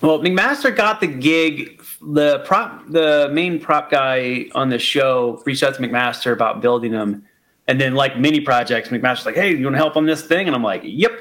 [0.00, 1.80] Well, McMaster got the gig.
[2.06, 6.92] The prop, the main prop guy on the show reached out to McMaster about building
[6.92, 7.24] them,
[7.66, 10.46] and then like many projects, McMaster's like, "Hey, you want to help on this thing?"
[10.46, 11.12] And I'm like, "Yep."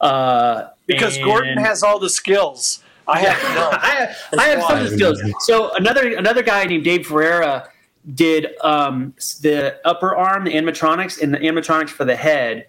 [0.00, 2.82] Uh, because and, Gordon has all the skills.
[3.06, 3.36] I have
[3.82, 5.22] I have, I have some of the skills.
[5.40, 7.68] So another another guy named Dave Ferreira
[8.14, 12.66] did um, the upper arm, the animatronics, and the animatronics for the head.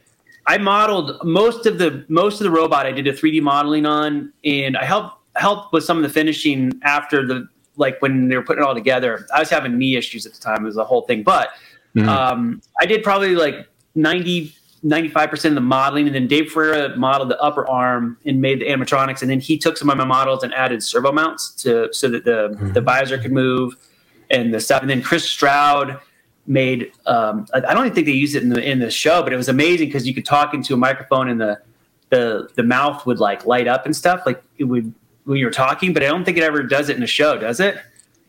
[0.47, 2.85] I modeled most of the most of the robot.
[2.85, 6.79] I did a 3D modeling on, and I helped helped with some of the finishing
[6.83, 9.27] after the like when they were putting it all together.
[9.33, 11.23] I was having knee issues at the time; it was a whole thing.
[11.23, 11.49] But
[11.95, 12.09] mm-hmm.
[12.09, 14.53] um, I did probably like 90
[14.85, 16.07] 95% of the modeling.
[16.07, 19.21] And then Dave Ferreira modeled the upper arm and made the animatronics.
[19.21, 22.25] And then he took some of my models and added servo mounts to so that
[22.25, 22.73] the, mm-hmm.
[22.73, 23.75] the visor could move
[24.29, 24.81] and the stuff.
[24.81, 25.99] And then Chris Stroud
[26.47, 29.31] made um, I don't even think they used it in the in the show, but
[29.31, 31.61] it was amazing because you could talk into a microphone and the
[32.09, 34.23] the the mouth would like light up and stuff.
[34.25, 34.93] Like it would
[35.25, 37.59] when you're talking, but I don't think it ever does it in the show, does
[37.59, 37.77] it?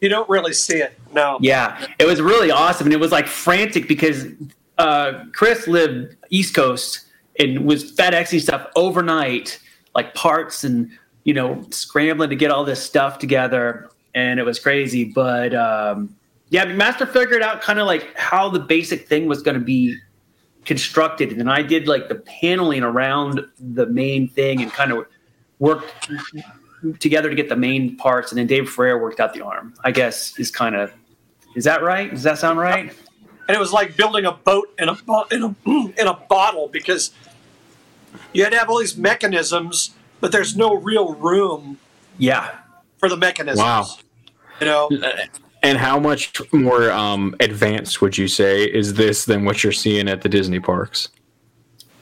[0.00, 0.98] You don't really see it.
[1.14, 1.38] No.
[1.40, 1.86] Yeah.
[1.98, 2.88] It was really awesome.
[2.88, 4.26] And it was like frantic because
[4.82, 7.06] uh, Chris lived East Coast
[7.38, 9.60] and was FedExing stuff overnight,
[9.94, 10.90] like parts and
[11.22, 15.04] you know scrambling to get all this stuff together, and it was crazy.
[15.04, 16.14] But um,
[16.48, 19.96] yeah, Master figured out kind of like how the basic thing was going to be
[20.64, 25.06] constructed, and I did like the paneling around the main thing and kind of
[25.60, 26.10] worked
[26.98, 29.74] together to get the main parts, and then Dave Ferrer worked out the arm.
[29.84, 30.92] I guess is kind of
[31.54, 32.10] is that right?
[32.10, 32.92] Does that sound right?
[33.48, 34.96] And it was like building a boat in a
[35.30, 35.54] in a
[36.00, 37.10] in a bottle because
[38.32, 39.90] you had to have all these mechanisms,
[40.20, 41.78] but there's no real room.
[42.18, 42.58] Yeah,
[42.98, 43.58] for the mechanisms.
[43.58, 43.86] Wow.
[44.60, 44.90] You know.
[45.64, 50.08] And how much more um, advanced would you say is this than what you're seeing
[50.08, 51.08] at the Disney parks?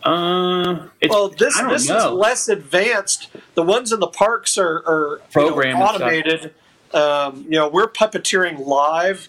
[0.02, 1.96] Uh, well, this this know.
[1.96, 3.28] is less advanced.
[3.54, 6.54] The ones in the parks are, are you know, automated.
[6.94, 9.28] Um, you know, we're puppeteering live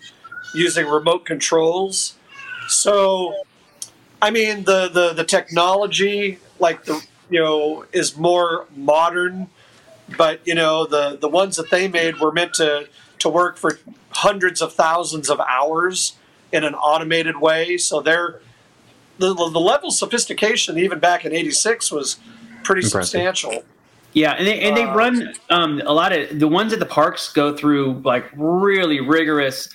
[0.54, 2.16] using remote controls.
[2.68, 3.34] So,
[4.22, 9.50] I mean, the, the, the technology, like the, you know, is more modern,
[10.18, 12.88] but you know, the, the ones that they made were meant to,
[13.20, 13.80] to work for
[14.12, 16.18] hundreds of thousands of hours
[16.52, 17.78] in an automated way.
[17.78, 18.42] So they're,
[19.18, 22.18] the, the level of sophistication, even back in 86 was
[22.64, 23.08] pretty Impressive.
[23.08, 23.64] substantial.
[24.14, 26.86] Yeah, and they, and they uh, run um, a lot of the ones at the
[26.86, 29.70] parks go through like really rigorous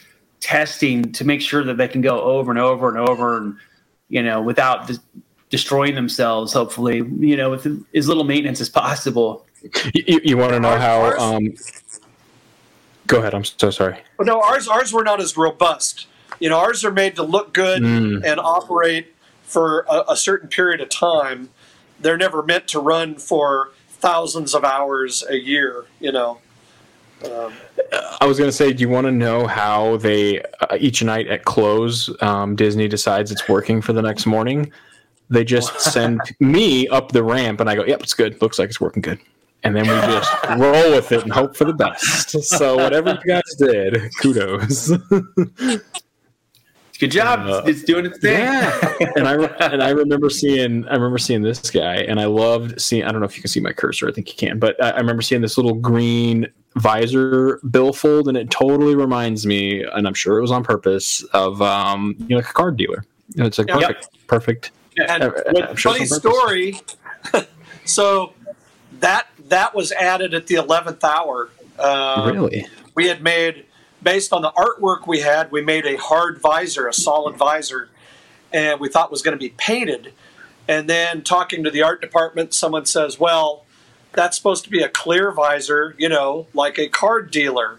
[0.47, 3.57] testing to make sure that they can go over and over and over and
[4.09, 4.89] you know without
[5.51, 6.53] destroying themselves.
[6.53, 9.45] Hopefully, you know, with as little maintenance as possible.
[9.93, 11.17] You, you want to know how?
[11.19, 11.55] Um,
[13.09, 13.35] go ahead.
[13.35, 13.99] I'm so sorry.
[14.19, 16.07] Well, no, ours ours were not as robust.
[16.39, 18.25] You know, ours are made to look good Mm.
[18.25, 21.49] and operate for a, a certain period of time.
[21.99, 25.87] They're never meant to run for thousands of hours a year.
[25.99, 26.39] You know,
[27.25, 27.53] um,
[28.21, 31.29] I was going to say, do you want to know how they uh, each night
[31.29, 34.71] at close um, Disney decides it's working for the next morning?
[35.31, 38.41] They just send me up the ramp, and I go, "Yep, it's good.
[38.43, 39.19] Looks like it's working good."
[39.65, 42.31] And then we just roll with it and hope for the best.
[42.45, 44.93] So whatever you guys did, kudos.
[46.99, 47.41] Good job.
[47.47, 48.39] Uh, it's doing its thing.
[48.39, 49.35] Yeah, and I
[49.67, 53.05] and I remember seeing I remember seeing this guy, and I loved seeing.
[53.05, 54.09] I don't know if you can see my cursor.
[54.09, 56.47] I think you can, but I, I remember seeing this little green
[56.77, 61.61] visor billfold, and it totally reminds me, and I'm sure it was on purpose, of
[61.63, 63.05] um, you know, like a card dealer.
[63.35, 63.81] You know, it's like Yep.
[63.81, 64.71] perfect, perfect.
[65.09, 66.81] and Uh, uh, funny story.
[67.85, 68.33] so
[69.01, 71.51] that that was added at the eleventh hour.
[71.79, 72.67] Uh, Really?
[72.95, 73.65] we had made
[74.03, 77.89] based on the artwork we had we made a hard visor a solid visor
[78.53, 80.13] and we thought was going to be painted
[80.69, 83.66] and then talking to the art department someone says well
[84.17, 87.79] that's supposed to be a clear visor you know like a card dealer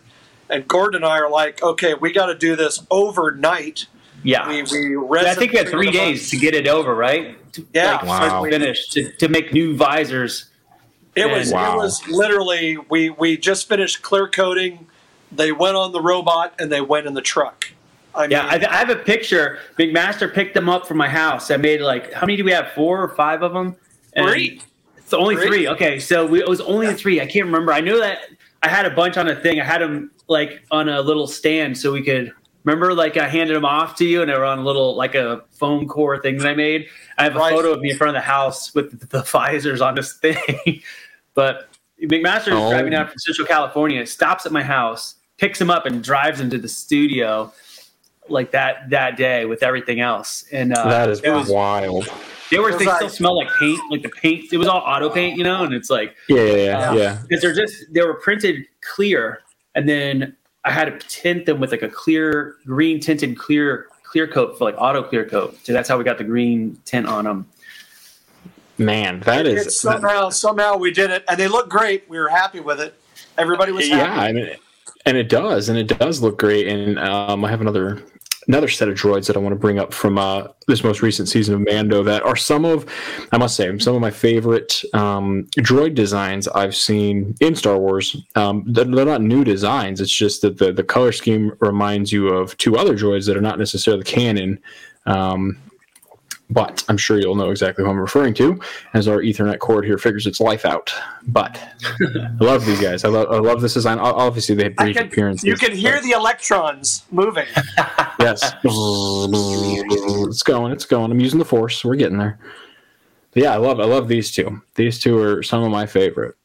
[0.49, 3.85] and gordon and i are like okay we got to do this overnight
[4.23, 4.47] Yeah.
[4.47, 7.35] we, we I think we had three resin- days to get it over, right?
[7.53, 7.93] To, Yeah.
[7.93, 8.15] like, Wow.
[8.27, 10.45] start to finish to, to make new visors.
[11.15, 11.73] It was Wow.
[11.73, 14.87] it was literally we we just finished clear coating.
[15.31, 17.71] They went on the robot and they went in the truck.
[18.15, 19.59] I mean, Yeah, I, I have a picture.
[19.77, 21.51] McMaster picked them up from my house.
[21.51, 22.71] I made like how many do we have?
[22.73, 23.75] Four or five of them?
[24.13, 24.61] And Three.
[25.07, 25.47] It's only Three.
[25.47, 25.67] three.
[25.69, 27.21] Okay, so we, it was only three.
[27.21, 27.71] I can't remember.
[27.71, 28.23] I know that
[28.61, 29.57] I had a bunch on a thing.
[29.61, 32.33] I had them like on a little stand so we could
[32.65, 32.93] remember.
[32.93, 35.45] Like I handed them off to you, and they were on a little like a
[35.51, 36.87] foam core thing that I made.
[37.17, 37.53] I have a Right.
[37.53, 40.81] photo of me in front of the house with the, the visors on this thing.
[41.35, 41.69] but
[42.03, 42.69] McMaster is Oh.
[42.69, 46.49] driving down from Central California, stops at my house, picks him up, and drives him
[46.49, 47.53] to the studio
[48.27, 50.43] like that that day with everything else.
[50.51, 52.09] And uh, that is it was, wild.
[52.51, 54.51] They were they like- still smell like paint, like the paint.
[54.51, 56.89] It was all auto paint, you know, and it's like Yeah, yeah, yeah.
[56.89, 57.19] Uh, yeah.
[57.27, 59.41] because they're just they were printed clear,
[59.75, 64.27] and then I had to tint them with like a clear green tinted clear clear
[64.27, 65.57] coat for like auto clear coat.
[65.63, 67.47] So that's how we got the green tint on them.
[68.77, 72.07] Man, that it's is somehow somehow we did it, and they look great.
[72.09, 72.93] We were happy with it.
[73.37, 74.19] Everybody was yeah happy.
[74.19, 74.55] I mean,
[75.07, 78.01] and it does and it does look great and um, i have another
[78.47, 81.27] another set of droids that i want to bring up from uh, this most recent
[81.27, 82.85] season of mando that are some of
[83.31, 88.15] i must say some of my favorite um, droid designs i've seen in star wars.
[88.35, 92.29] Um, they're, they're not new designs it's just that the, the color scheme reminds you
[92.29, 94.59] of two other droids that are not necessarily canon.
[95.05, 95.57] Um,
[96.49, 98.59] but I'm sure you'll know exactly who I'm referring to,
[98.93, 100.93] as our Ethernet cord here figures its life out.
[101.27, 101.59] But
[102.01, 103.03] I love these guys.
[103.03, 103.99] I love, I love this design.
[103.99, 105.43] Obviously, they have brief can, appearances.
[105.43, 107.47] you can hear but the electrons moving.
[108.19, 111.11] yes, it's going, it's going.
[111.11, 111.83] I'm using the force.
[111.83, 112.39] We're getting there.
[113.33, 114.61] But yeah, I love, I love these two.
[114.75, 116.35] These two are some of my favorite.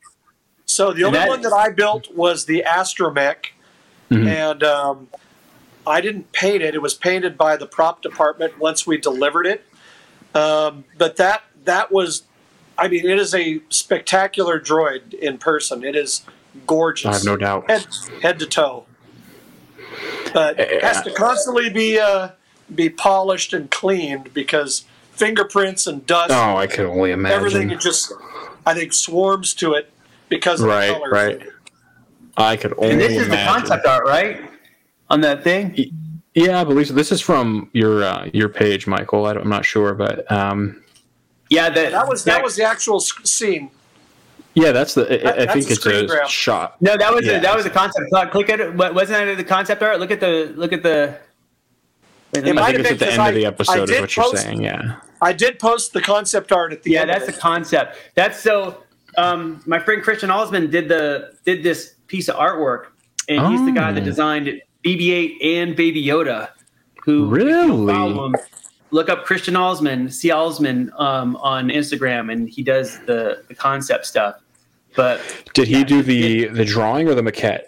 [0.67, 3.47] So the only that- one that I built was the Astromech,
[4.11, 4.27] Mhm.
[4.27, 5.09] and um,
[5.87, 6.75] I didn't paint it.
[6.75, 9.65] It was painted by the prop department once we delivered it.
[10.35, 12.23] Um, but that that was,
[12.79, 15.85] I mean, it is a spectacular droid in person.
[15.85, 16.25] It is
[16.67, 17.07] gorgeous.
[17.07, 17.71] I have no doubt.
[17.71, 17.87] head
[18.23, 18.87] head to toe.
[20.33, 22.31] But it has to constantly be uh,
[22.75, 27.37] be polished and cleaned because fingerprints and dust, Oh, I can only imagine.
[27.37, 28.13] everything it just
[28.65, 29.93] I think swarms to it
[30.31, 31.13] because of the right, colors.
[31.13, 31.49] right.
[32.39, 34.41] I could only And this is the concept art, right?
[35.11, 35.75] On that thing.
[36.35, 36.95] Yeah, I believe so.
[36.95, 39.27] This is from your uh, your page, Michael.
[39.27, 40.83] I I'm not sure, but um,
[41.51, 43.71] Yeah, that, That was that was the actual s- scene.
[44.55, 45.03] yeah, that's the.
[45.05, 46.29] I, That- I that's think a it's a grab.
[46.29, 46.81] shot.
[46.81, 46.97] no.
[46.97, 47.33] That was Yeah.
[47.39, 48.07] a, that was a concept.
[48.15, 48.31] art.
[48.31, 48.75] Click at it.
[48.75, 50.01] Wasn't that the concept art?
[50.01, 51.19] Look at the look at the.
[52.35, 53.53] Wait, It I might think have it's at been the end of the I- I
[53.53, 54.63] episode, is did what you're saying.
[54.63, 54.97] Yeah.
[55.21, 57.11] I did post the concept art at the yeah, end.
[57.11, 57.41] that's of the it.
[57.43, 57.97] concept.
[58.15, 58.83] That's so.
[59.19, 62.87] Um, my friend Christian Alzmann did the did this piece of artwork,
[63.29, 66.51] and he's the guy that designed designed BB-8 and Baby Yoda.
[67.05, 67.93] Who Really?
[67.93, 68.35] him,
[68.91, 74.07] look up Christian Alzmann, C Alzmann um, on Instagram, and he does the, the concept
[74.07, 74.37] stuff.
[74.95, 75.21] But
[75.55, 77.63] Did he do the the drawing or the maquette?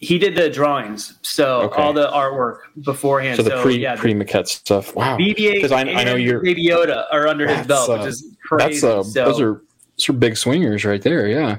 [0.00, 1.82] he did the drawings, so Okay.
[1.82, 3.36] all the artwork beforehand.
[3.36, 4.94] So the pre yeah, pre maquette stuff.
[4.94, 5.16] Wow.
[5.16, 6.40] BB-8 Because I, I know and you're.
[6.40, 8.80] Baby Yoda are under his belt, uh, which is crazy.
[8.80, 9.62] That's uh, so, those are
[9.96, 11.26] those are big swingers right there.
[11.26, 11.58] Yeah.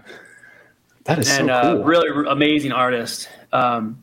[1.06, 3.28] That is and so uh, really r- amazing artist.
[3.52, 4.02] Um,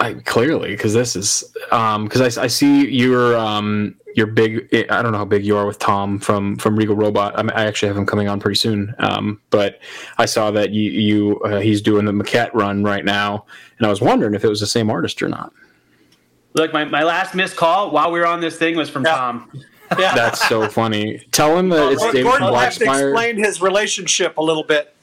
[0.00, 5.02] I clearly because this is um because I, I see your um your big I
[5.02, 7.38] don't know how big you are with Tom from from Regal Robot.
[7.38, 8.94] I, mean, I actually have him coming on pretty soon.
[8.98, 9.80] Um, but
[10.18, 13.46] I saw that you you uh, he's doing the maquette run right now,
[13.78, 15.52] and I was wondering if it was the same artist or not.
[16.54, 19.16] Look, my, my last missed call while we were on this thing was from Yeah.
[19.16, 19.50] Tom.
[19.98, 20.14] Yeah.
[20.14, 21.18] That's so funny.
[21.32, 24.62] Tell him that it's Gordon David from will have to explain his relationship a little
[24.62, 24.94] bit.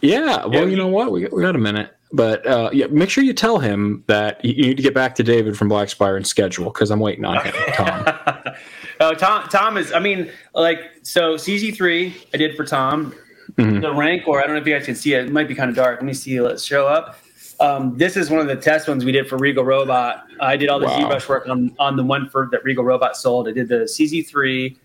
[0.00, 1.12] Yeah, well, Yeah, you know what?
[1.12, 4.44] We got, we got a minute, but uh, yeah, make sure you tell him that
[4.44, 7.44] you need to get back to David from Blackspire and schedule because I'm waiting on
[7.44, 7.54] him.
[7.74, 8.04] Tom.
[9.02, 9.48] Oh, Tom.
[9.48, 9.94] Tom is.
[9.94, 11.36] I mean, like so.
[11.36, 13.14] CZ three I did for Tom.
[13.52, 13.80] Mhm.
[13.80, 14.38] The Rancor.
[14.38, 15.24] I don't know if you guys can see it.
[15.24, 16.00] It might be kind of dark.
[16.00, 16.38] Let me see.
[16.38, 17.18] Let's show up.
[17.60, 20.24] Um, this is one of the test ones we did for Regal Robot.
[20.40, 20.98] I did all the Wow.
[21.08, 23.48] ZBrush work on on the one for that Regal Robot sold.
[23.48, 24.76] I did the CZ three,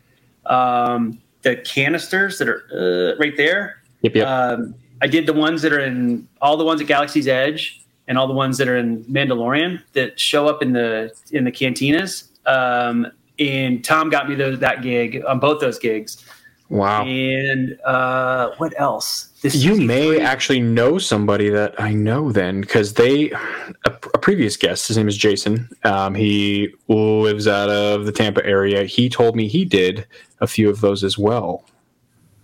[0.45, 3.81] um, the canisters that are uh, right there.
[4.03, 4.27] Yep, yep.
[4.27, 8.17] Um, I did the ones that are in all the ones at Galaxy's Edge and
[8.17, 12.29] all the ones that are in Mandalorian that show up in the in the cantinas.
[12.47, 13.07] Um,
[13.39, 16.23] and Tom got me those, that gig on both those gigs.
[16.69, 17.03] wow.
[17.03, 19.29] And uh, what else?
[19.41, 24.17] This You CZ3 may actually know somebody that I know then, because they, a, a
[24.17, 25.69] previous guest, his name is Jason.
[25.83, 28.85] Um, he lives out of the Tampa area.
[28.85, 30.07] He told me he did
[30.39, 31.65] a few of those as well.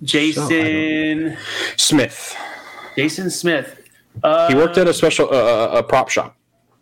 [0.04, 1.38] Jason
[1.78, 2.36] Smith.
[2.96, 3.90] Jason Smith.
[4.24, 6.36] Uh, He worked at a special uh, a prop shop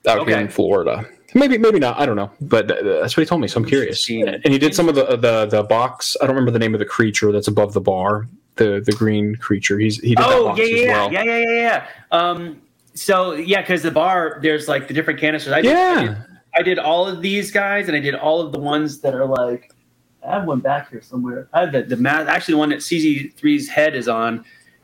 [0.08, 1.06] out here in Florida.
[1.36, 2.00] Maybe, maybe not.
[2.00, 3.48] I don't know, but that's what he told me.
[3.48, 4.10] So I'm curious.
[4.10, 6.18] And he did some of the the the box.
[6.22, 8.28] I don't remember the name of the creature that's above the bar.
[8.56, 9.78] The the green creature.
[9.78, 11.14] He's he did that Oh box yeah, as yeah, well.
[11.14, 11.88] yeah, yeah, yeah, yeah.
[12.12, 12.62] Um,
[12.96, 15.54] so yeah, because the bar there's like the different canisters.
[15.54, 15.94] I did, Yeah.
[15.98, 16.18] I did,
[16.56, 19.26] I did all of these guys, and I did all of the ones that are
[19.28, 19.72] like.
[20.28, 21.48] I have one back here somewhere.
[21.54, 24.44] I have the the ma- actually the one that CZ3's head is on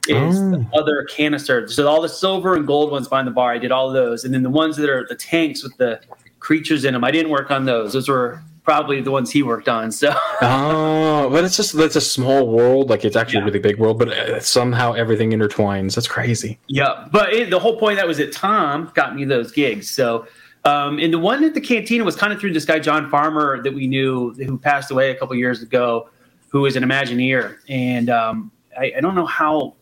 [0.10, 0.52] is Oh.
[0.52, 1.68] the other canister.
[1.68, 4.34] So all the silver and gold ones behind the bar, I did all those, and
[4.34, 6.00] then the ones that are the tanks with the
[6.40, 7.94] creatures in them, I didn't work on those.
[7.94, 9.92] Those were probably the ones he worked on.
[9.92, 12.90] So Oh, but it's just that's a small world.
[12.90, 13.44] Like it's actually Yeah.
[13.44, 15.96] a really big world, but uh, somehow everything intertwines.
[15.96, 16.58] That's crazy.
[16.68, 19.90] Yeah, but it, the whole point that was that Tom got me those gigs.
[19.92, 20.26] So,
[20.66, 23.62] um, and the one at the cantina was kind of through this guy John Farmer
[23.62, 26.10] that we knew who passed away a couple years ago,
[26.50, 29.76] who was an Imagineer, and um, I, I don't know how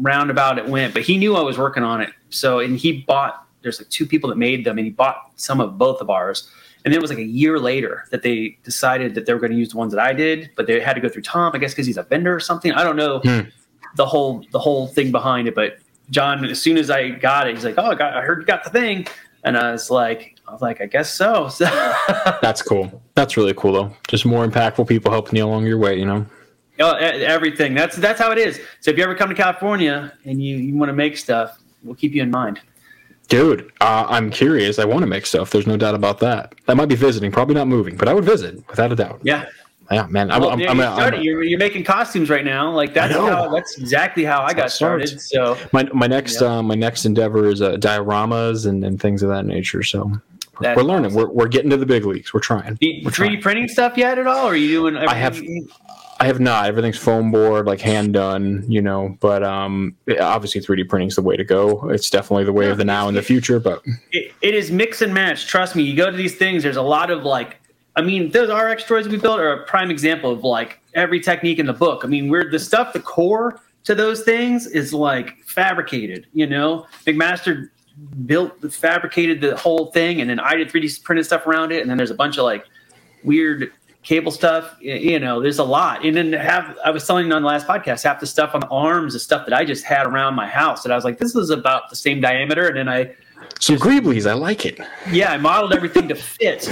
[0.00, 2.10] roundabout it went, but he knew I was working on it.
[2.30, 3.44] So, and he bought.
[3.62, 6.48] There's like two people that made them, and he bought some of both of ours.
[6.84, 9.50] And then it was like a year later that they decided that they were going
[9.52, 11.58] to use the ones that I did, but they had to go through Tom, I
[11.58, 12.72] guess, because he's a vendor or something.
[12.72, 13.40] I don't know Hmm.
[13.96, 15.78] the whole the whole thing behind it, but
[16.10, 18.46] John, as soon as I got it, he's like, "Oh, I got, I heard you
[18.46, 19.06] got the thing,"
[19.44, 21.64] and I was like, "I was like, I guess so." So,
[22.40, 23.02] That's cool.
[23.14, 23.92] That's really cool though.
[24.06, 25.98] Just more impactful people helping you along your way.
[25.98, 26.26] You know.
[26.80, 27.74] Oh, everything.
[27.74, 28.60] That's that's how it is.
[28.80, 31.94] So, if you ever come to California and you you want to make stuff, we'll
[31.96, 32.60] keep you in mind.
[33.28, 34.78] Dude, uh, I'm curious.
[34.78, 35.50] I want to make stuff.
[35.50, 36.54] There's no doubt about that.
[36.66, 39.20] I might be visiting, probably not moving, but I would visit without a doubt.
[39.22, 39.44] Yeah,
[39.90, 40.30] Yeah, man.
[40.30, 42.70] I'm, well, I'm, I'm, I'm- you're, you're making costumes right now.
[42.70, 45.26] Like that's how that's exactly how I how got starts.
[45.26, 45.60] started.
[45.60, 46.56] So my my next Yeah.
[46.58, 49.82] uh, my next endeavor is uh, dioramas and, and things of that nature.
[49.82, 50.20] So we're,
[50.62, 51.12] That's we're learning.
[51.12, 51.18] awesome.
[51.28, 52.32] We're, we're getting to the big leagues.
[52.32, 52.78] We're trying.
[52.80, 53.40] We're 3D trying.
[53.42, 54.46] printing stuff yet at all?
[54.46, 54.96] Or are you doing?
[54.96, 55.68] I have- everything-
[56.20, 56.66] I have not.
[56.66, 59.16] Everything's foam board, like hand done, you know.
[59.20, 61.88] But um, obviously, 3D printing is the way to go.
[61.90, 63.60] It's definitely the way of the now and the future.
[63.60, 65.46] But it, it is mix and match.
[65.46, 66.64] Trust me, you go to these things.
[66.64, 67.60] There's a lot of like,
[67.94, 71.60] I mean, those RX droids we built are a prime example of like every technique
[71.60, 72.04] in the book.
[72.04, 76.26] I mean, we're the stuff, the core to those things is like fabricated.
[76.32, 77.70] You know, McMaster
[78.26, 81.88] built, fabricated the whole thing, and then I did 3D printed stuff around it, and
[81.88, 82.64] then there's a bunch of like
[83.22, 83.72] weird
[84.02, 84.76] cable stuff.
[84.80, 86.04] You know, there's a lot.
[86.04, 88.60] And then have I was telling you on the last podcast, half the stuff on
[88.60, 91.18] the arms is stuff that I just had around my house that I was like,
[91.18, 93.14] this is about the same diameter, and then I
[93.60, 94.80] some Greeblies, I like it.
[95.10, 96.68] yeah, I modeled everything to fit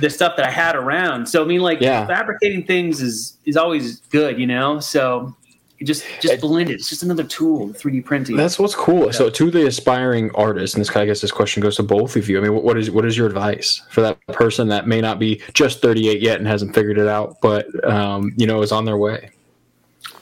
[0.00, 1.26] the stuff that I had around.
[1.28, 2.06] So I mean, like Yeah.
[2.06, 4.80] fabricating things is is always good, you know.
[4.80, 5.34] So
[5.82, 6.74] you just just blend it.
[6.74, 8.36] It's just another tool, 3D printing.
[8.36, 9.12] That's what's cool.
[9.12, 12.14] So, to the aspiring artist, and this guy I guess this question goes to both
[12.14, 12.38] of you.
[12.38, 15.18] I mean, what, what is what is your advice for that person that may not
[15.18, 18.84] be just 38 yet and hasn't figured it out, but um, you know is on
[18.84, 19.30] their way?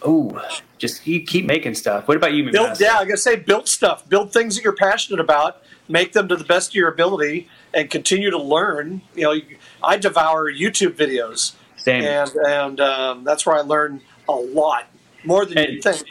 [0.03, 0.43] oh,
[0.79, 2.09] just you keep making stuff.
[2.09, 2.81] What about you, Build, McMaster?
[2.81, 4.09] yeah, I gotta say, build stuff.
[4.09, 5.63] Build things that you're passionate about.
[5.89, 9.03] Make them to the best of your ability, and continue to learn.
[9.15, 9.41] You know,
[9.85, 12.03] I devour YouTube videos, Same.
[12.03, 14.87] and and um, that's where I learn a lot
[15.25, 16.07] more than And- you think.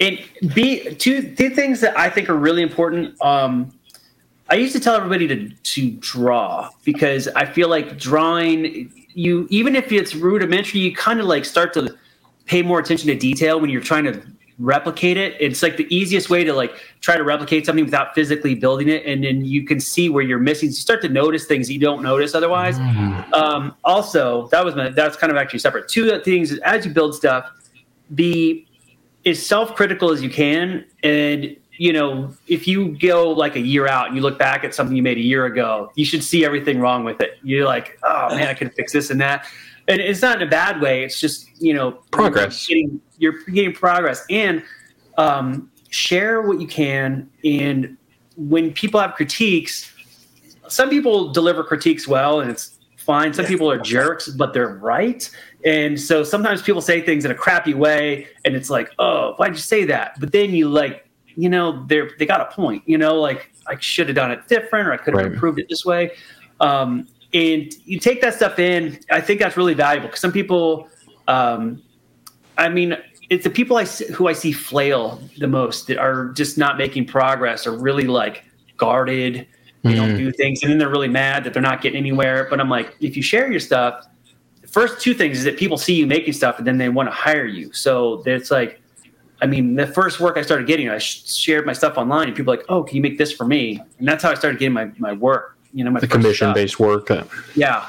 [0.00, 3.20] and be two two things that I think are really important.
[3.22, 3.72] Um,
[4.50, 9.74] I used to tell everybody to to draw because I feel like drawing you even
[9.76, 11.94] if it's rudimentary, you kind of like start to
[12.46, 14.22] pay more attention to detail when you're trying to
[14.58, 15.36] replicate it.
[15.38, 19.04] It's like the easiest way to like try to replicate something without physically building it,
[19.06, 20.70] and then you can see where you're missing.
[20.70, 22.78] So you start to notice things you don't notice otherwise.
[22.78, 23.34] Mm-hmm.
[23.34, 25.88] Um, also, that was my that's kind of actually separate.
[25.88, 27.50] Two things is as you build stuff,
[28.14, 28.66] be
[29.26, 34.08] as self-critical as you can, and you know if you go like a year out
[34.08, 36.80] and you look back at something you made a year ago, you should see everything
[36.80, 37.38] wrong with it.
[37.42, 39.46] You're like, oh man, I could fix this and that.
[39.86, 41.04] And it's not in a bad way.
[41.04, 42.68] It's just you know Progress.
[42.68, 44.62] You're getting, you're getting progress and
[45.16, 47.28] um, share what you can.
[47.44, 47.96] And
[48.36, 49.92] when people have critiques,
[50.68, 53.32] some people deliver critiques well, and it's fine.
[53.32, 55.28] Some people are jerks, but they're right.
[55.64, 59.52] And so sometimes people say things in a crappy way, and it's like, oh, why'd
[59.52, 60.18] you say that?
[60.20, 62.82] But then you like, you know, they're they got a point.
[62.86, 65.32] You know, like I should have done it different, or I could have Right.
[65.32, 66.12] improved it this way.
[66.60, 68.98] Um, and you take that stuff in.
[69.10, 70.88] I think that's really valuable because some people,
[71.26, 71.82] um,
[72.56, 72.96] I mean,
[73.28, 76.78] it's the people I see, who I see flail the most that are just not
[76.78, 78.44] making progress, or really like
[78.76, 79.46] guarded.
[79.84, 82.46] They don't do things, and then they're really mad that they're not getting anywhere.
[82.50, 84.04] But I'm like, if you share your stuff,
[84.70, 87.14] first two things is that people see you making stuff, and then they want to
[87.14, 87.72] hire you.
[87.72, 88.80] So it's like,
[89.40, 92.36] I mean, the first work I started getting, I sh- shared my stuff online, and
[92.36, 93.80] people were like, oh, can you make this for me?
[93.98, 95.56] And that's how I started getting my my work.
[95.72, 97.10] You know, my The commission based work.
[97.54, 97.86] Yeah,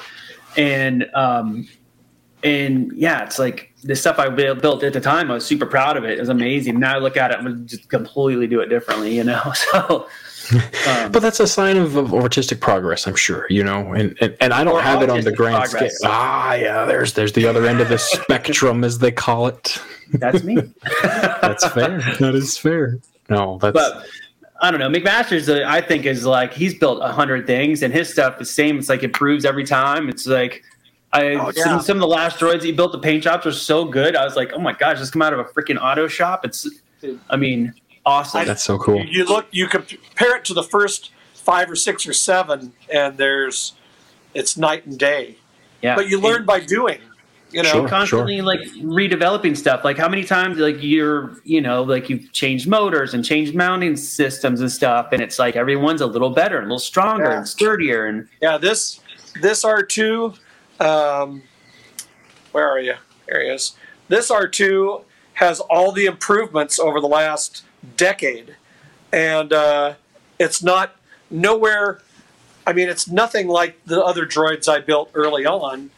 [0.57, 1.67] and um,
[2.43, 5.31] and yeah, it's like the stuff I built built at the time.
[5.31, 6.17] I was super proud of it.
[6.17, 6.79] It was amazing.
[6.79, 9.15] Now I look at it, I'm gonna just completely do it differently.
[9.15, 10.07] You know, so.
[10.51, 13.45] Um, But that's a sign of, of artistic progress, I'm sure.
[13.49, 15.89] You know, and and, and I don't have it on the grand scale.
[16.05, 16.85] Ah, yeah.
[16.85, 19.77] There's there's the other end of the spectrum, as they call it.
[20.13, 20.55] that's me.
[21.03, 21.99] That's fair.
[22.19, 22.99] that is fair.
[23.29, 24.05] No, that's but
[24.61, 24.89] I don't know.
[24.89, 28.45] McMaster's, uh, I think, is like he's built a hundred things, and his stuff the
[28.45, 28.79] same.
[28.79, 30.09] It's like improves every time.
[30.09, 30.63] It's like
[31.13, 31.63] I Oh, yeah.
[31.63, 34.15] some, some of the last droids he built, the paint jobs are so good.
[34.15, 36.43] I was like, oh my gosh, this come out of a freaking auto shop.
[36.45, 36.67] It's,
[37.29, 37.73] I mean,
[38.09, 38.45] awesome.
[38.45, 39.03] that's so cool.
[39.05, 43.73] You look, you compare it to the first five or six or seven, and there's
[44.33, 45.37] it's night and day.
[45.81, 46.99] yeah, But you learn by doing.
[47.51, 47.87] You know, Sure.
[47.87, 49.83] constantly like redeveloping stuff.
[49.83, 53.95] Like how many times like you're you know like you've changed motors and changed mounting
[53.95, 57.37] systems and stuff, and it's like everyone's a little better, and a little stronger Yeah.
[57.37, 58.99] and sturdier, and Yeah, this
[59.41, 60.33] this R two,
[60.79, 61.41] um,
[62.51, 62.93] where are you?
[63.27, 63.75] There he is.
[64.09, 65.01] This R two
[65.33, 67.63] has all the improvements over the last
[67.97, 68.55] decade,
[69.11, 69.93] and uh,
[70.39, 70.95] it's not
[71.29, 72.01] nowhere.
[72.67, 75.89] I mean, it's nothing like the other droids I built early on,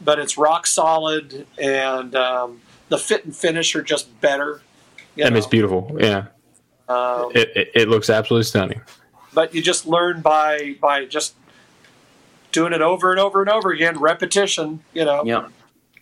[0.00, 4.62] but it's rock solid, and um, the fit and finish are just better.
[5.16, 5.96] you And it's beautiful.
[6.00, 6.26] Yeah,
[6.88, 8.80] Um, it, it, it looks absolutely stunning.
[9.34, 11.34] but you just learn by by just
[12.52, 14.80] doing it over and over and over again, repetition.
[14.94, 15.24] You know.
[15.24, 15.48] Yeah.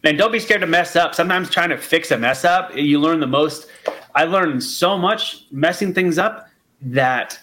[0.05, 1.14] And don't be scared to mess up.
[1.14, 3.68] Sometimes trying to fix a mess up, you learn the most.
[4.15, 6.49] I learned so much messing things up
[6.83, 7.39] that,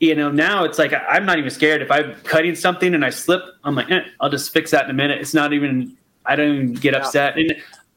[0.00, 1.82] you know, now it's like I'm not even scared.
[1.82, 4.90] If I'm cutting something and I slip, I'm like, eh, I'll just fix that in
[4.90, 5.20] a minute.
[5.20, 5.96] It's not even,
[6.26, 7.00] I don't even get Yeah.
[7.00, 7.36] upset.
[7.36, 7.54] And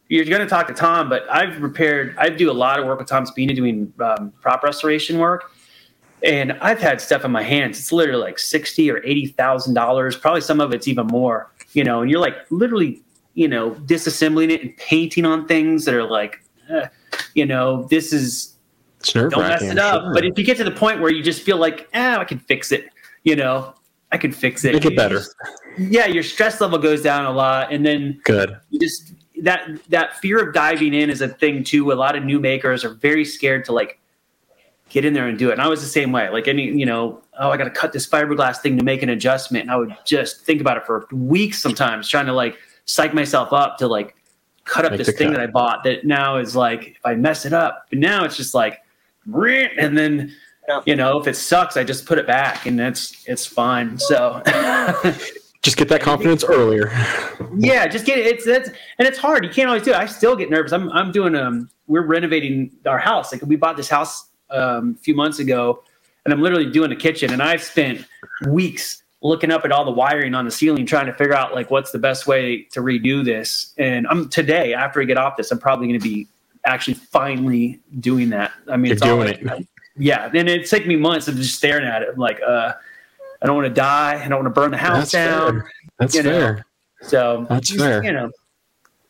[0.09, 2.99] you're going to talk to Tom, but I've repaired, I do a lot of work
[2.99, 5.51] with Tom Spina doing um, prop restoration work.
[6.23, 7.77] And I've had stuff in my hands.
[7.77, 10.15] It's literally like sixty or eighty thousand dollars.
[10.15, 11.51] Probably some of it's even more.
[11.73, 13.01] You know, and you're like literally,
[13.33, 16.87] you know, disassembling it and painting on things that are like, eh,
[17.33, 18.55] you know, this is
[19.03, 20.13] don't mess it up.
[20.13, 22.39] But if you get to the point where you just feel like, ah, I can
[22.39, 22.89] fix it.
[23.23, 23.73] You know,
[24.11, 24.73] I can fix it.
[24.73, 25.17] make it better.
[25.17, 25.35] just-
[25.77, 28.55] yeah, your stress level goes down a lot, and then Good.
[28.69, 31.91] you just that that fear of diving in is a thing too.
[31.91, 33.99] A lot of new makers are very scared to like
[34.89, 35.53] get in there and do it.
[35.53, 36.29] And I was the same way.
[36.29, 39.09] Like any, you know, oh, I got to cut this fiberglass thing to make an
[39.09, 39.63] adjustment.
[39.63, 43.51] And I would just think about it for weeks sometimes, trying to like psych myself
[43.51, 44.15] up to like
[44.65, 45.37] cut up Make this thing cut.
[45.37, 45.83] that I bought.
[45.83, 48.81] That now is like if I mess it up, but now it's just like,
[49.25, 50.33] and then.
[50.69, 50.79] Yeah.
[50.85, 53.97] You know, if it sucks, I just put it back, and it's it's fine.
[53.97, 54.41] So,
[55.61, 56.89] Just get that confidence earlier.
[57.57, 60.05] yeah just get it it's that's and it's hard you can't always do it i
[60.05, 63.87] still get nervous i'm, I'm doing um we're renovating our house like we bought this
[63.89, 65.83] house um, a few months ago
[66.25, 68.05] and i'm literally doing the kitchen and i've spent
[68.47, 71.71] weeks looking up at all the wiring on the ceiling trying to figure out like
[71.71, 75.49] what's the best way to redo this and i'm today after i get off this
[75.51, 76.27] i'm probably going to be
[76.65, 79.67] actually finally doing that i mean You're it's all doing like- it.
[79.97, 82.73] yeah and it took me months of just staring at it I'm like uh
[83.41, 85.71] i don't want to die i don't want to burn the house That's down fair.
[85.99, 86.29] That's you know.
[86.29, 86.65] fair.
[87.01, 88.03] so That's just, fair.
[88.03, 88.29] you know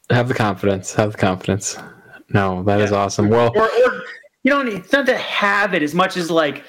[0.09, 0.93] Have the confidence.
[0.93, 1.77] Have the confidence.
[2.29, 3.29] No, that is awesome.
[3.29, 4.03] Well, or, or
[4.43, 6.63] you don't it's not to have it as much as like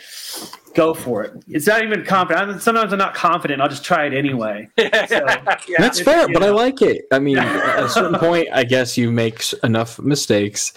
[0.74, 1.32] go for it.
[1.48, 2.50] It's not even confident.
[2.50, 3.60] I'm, sometimes I'm not confident.
[3.60, 4.68] I'll just try it anyway.
[5.04, 5.24] So,
[5.68, 5.76] yeah.
[5.78, 7.04] That's fair, but I like it.
[7.12, 10.72] I mean, at a certain point, I guess you make enough mistakes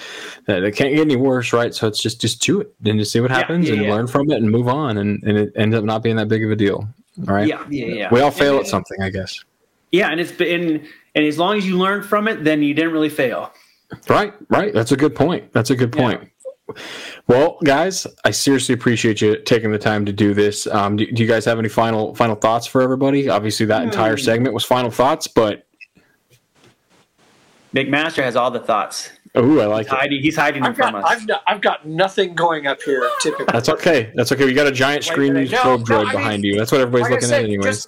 [0.45, 1.74] that it can't get any worse, right?
[1.74, 3.93] So it's just just do it and just see what happens yeah, and yeah.
[3.93, 6.43] learn from it and move on, and, and it ends up not being that big
[6.43, 6.88] of a deal,
[7.20, 7.47] right?
[7.47, 8.10] yeah, yeah, yeah.
[8.12, 9.43] We all fail And- at something, I guess.
[9.91, 10.86] Yeah, and it's been
[11.16, 13.51] and as long as you learn from it, then you didn't really fail.
[14.08, 14.74] Right, right.
[14.74, 15.51] That's a good point.
[15.53, 16.30] That's a good point.
[17.28, 20.68] Well, guys, I seriously appreciate you taking the time to do this.
[20.68, 23.30] Um, do, do you guys have any final final thoughts for everybody?
[23.30, 25.65] Obviously, that entire segment was final thoughts, but
[27.74, 29.11] McMaster has all the thoughts.
[29.36, 29.95] oh, I like He's it.
[29.97, 31.11] hiding, he's hiding them I've got, from us.
[31.11, 33.45] I've, got- I've got nothing going up here typically.
[33.51, 34.11] That's okay.
[34.15, 34.45] That's okay.
[34.45, 35.49] We got a giant screen minute.
[35.49, 36.57] use No, probe no, droid I mean, behind you.
[36.57, 37.88] That's what everybody's Like looking said, at, anyways.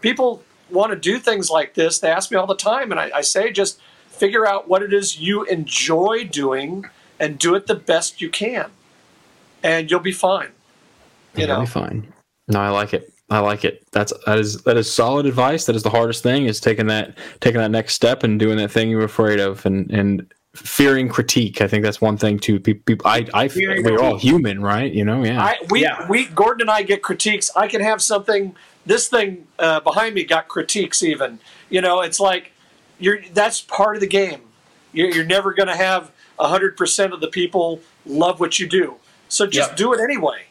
[0.00, 1.98] people want to do things like this.
[2.00, 4.92] They ask me all the time, and I, I say just figure out what it
[4.92, 6.86] is you enjoy doing
[7.20, 8.70] and do it the best you can,
[9.62, 10.48] and you'll be fine.
[11.36, 12.12] You You'll know, be fine.
[12.48, 13.12] No, I like it.
[13.28, 13.86] I like it.
[13.92, 15.66] That's that is that is solid advice.
[15.66, 18.72] That is the hardest thing is taking that taking that next step and doing that
[18.72, 21.60] thing you're afraid of and and fearing critique.
[21.60, 22.58] I think that's one thing too.
[22.58, 24.92] People, people I I Fearing we're all human, right?
[24.92, 25.40] You know, yeah.
[25.40, 26.08] I we Yeah.
[26.08, 27.50] we Gordon and I get critiques.
[27.54, 28.56] I can have something.
[28.84, 31.00] This thing uh, behind me got critiques.
[31.02, 32.50] Even you know, it's like
[32.98, 34.40] you're that's part of the game.
[34.92, 36.10] You're, you're never going to have
[36.48, 38.94] hundred percent of the people love what you do.
[39.28, 39.76] So just Yep.
[39.76, 40.42] do it anyway.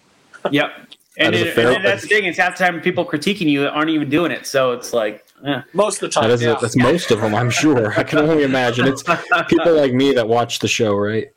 [0.51, 0.71] Yep.
[1.17, 2.23] And, That is it- fair- and that's the thing.
[2.25, 4.47] It's half the time people critiquing you aren't even doing it.
[4.47, 5.61] So it's like, eh.
[5.73, 6.55] Most of the time, that is yeah.
[6.61, 7.91] that's most of them, I'm sure.
[7.99, 8.87] I can only imagine.
[8.87, 9.03] It's
[9.49, 11.27] people like me that watch the show, right?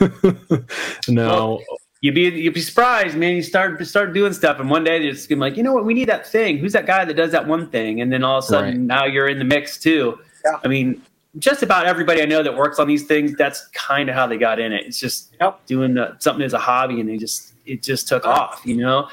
[1.08, 1.60] no,
[2.00, 3.36] you'd be you'd be surprised, man.
[3.36, 5.74] You start start doing stuff, and one day they're just gonna be like, you know
[5.74, 6.58] what, we need that thing.
[6.58, 8.00] Who's that guy that does that one thing?
[8.00, 8.78] And then all of a sudden, Right.
[8.80, 10.18] now you're in the mix too.
[10.44, 10.58] Yeah.
[10.64, 11.02] I mean,
[11.38, 14.36] just about everybody I know that works on these things, that's kind of how they
[14.36, 14.86] got in it.
[14.86, 15.66] It's just Yep.
[15.66, 19.08] doing the, something as a hobby, and they just it just took off, you know.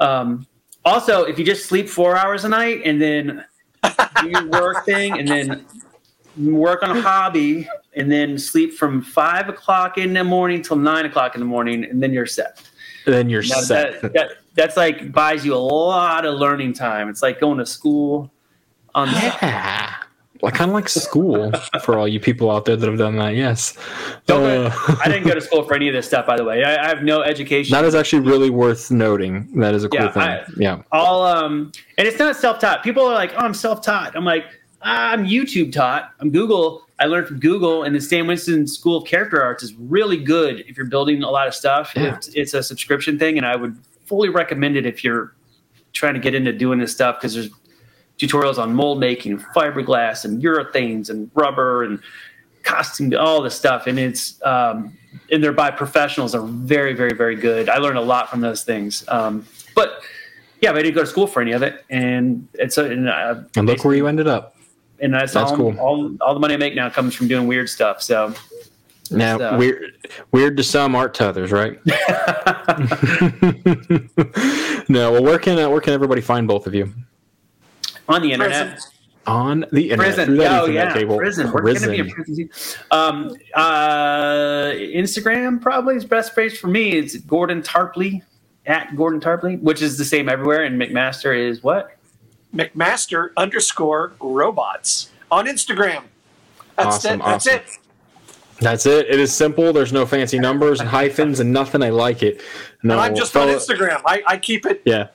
[0.00, 0.46] Um,
[0.84, 3.44] also, if you just sleep four hours a night and then
[4.20, 5.64] do your work thing, and then
[6.36, 11.06] work on a hobby, and then sleep from five o'clock in the morning till nine
[11.06, 12.60] o'clock in the morning, and then you're set.
[13.06, 14.02] then you're Now, set.
[14.02, 17.08] that, that, that's like buys you a lot of learning time.
[17.08, 18.30] It's like going to school
[18.94, 19.94] on yeah.
[20.42, 21.52] Like kind of like school
[21.84, 23.36] for all you people out there that have done that.
[23.36, 23.76] Yes.
[24.26, 24.70] Don't Uh,
[25.02, 26.64] I didn't go to school for any of this stuff, by the way.
[26.64, 27.72] I, I have no education.
[27.72, 29.48] That is actually really worth noting.
[29.60, 30.22] That is a cool Yeah, thing.
[30.22, 30.82] I- yeah.
[30.90, 34.44] all um and it's not self-taught people are like oh i'm self-taught i'm like
[34.82, 39.06] i'm youtube taught i'm google i learned from google and the stan winston school of
[39.08, 42.16] character arts is really good if you're building a lot of stuff Yeah.
[42.16, 43.76] it's, it's a subscription thing and i would
[44.06, 45.34] fully recommend it if you're
[45.92, 47.50] trying to get into doing this stuff because there's
[48.26, 51.98] tutorials on mold making fiberglass and urethanes and rubber and
[52.62, 54.96] costume all this stuff and it's um
[55.30, 58.62] and they're by professionals are very very very good i learned a lot from those
[58.64, 59.44] things um
[59.74, 60.00] but
[60.60, 63.08] yeah, but I didn't go to school for any of it, and it's a, and,
[63.08, 64.54] uh, And look where you ended up.
[65.00, 65.76] and that's, That's all, cool.
[65.80, 68.00] all all the money I make now comes from doing weird stuff.
[68.00, 68.32] So
[69.10, 69.82] Now, So- weird,
[70.30, 71.80] weird to some, art to others, right?
[74.88, 75.10] no.
[75.12, 76.94] Well, where can uh, where can everybody find both of you
[78.08, 78.90] on the internet, Prison.
[79.26, 81.16] on the internet prison, through that oh Ethernet yeah, cable?
[81.18, 81.52] prison.
[81.52, 82.50] We're gonna be a prison.
[82.90, 86.92] Um, uh, Instagram probably is best place for me.
[86.92, 88.22] It's Gordon Tarpley
[88.66, 90.64] at Gordon Tarpley, which is the same everywhere.
[90.64, 91.96] And McMaster is what?
[92.54, 96.02] McMaster underscore robots on Instagram.
[96.76, 97.24] That's Awesome, it.
[97.24, 97.60] That's awesome.
[97.60, 97.78] it.
[98.60, 99.06] That's it.
[99.08, 99.72] It is simple.
[99.72, 101.82] There's no fancy numbers and hyphens and nothing.
[101.82, 102.40] I like it.
[102.84, 104.00] No, And I'm just on Instagram.
[104.06, 104.82] I, I keep it.
[104.84, 105.08] Yeah.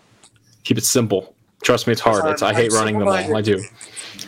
[0.66, 1.34] Keep it simple.
[1.64, 2.26] Trust me, it's hard.
[2.26, 3.36] It's, I hate I'm running them all.
[3.36, 3.62] I do.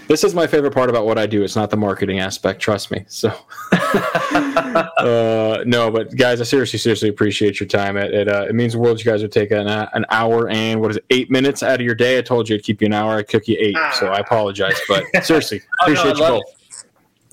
[0.07, 1.43] This is my favorite part about what I do.
[1.43, 2.59] It's not the marketing aspect.
[2.59, 3.05] Trust me.
[3.07, 3.29] So,
[3.71, 7.95] uh, no, but guys, I seriously, seriously appreciate your time.
[7.95, 8.99] It it, uh, it means the world.
[8.99, 11.85] You guys would take an, an hour and what is it, eight minutes out of
[11.85, 12.17] your day.
[12.17, 13.17] I told you I'd keep you an hour.
[13.17, 14.79] I took you eight, so I apologize.
[14.87, 16.43] But seriously, Oh, no, appreciate you both.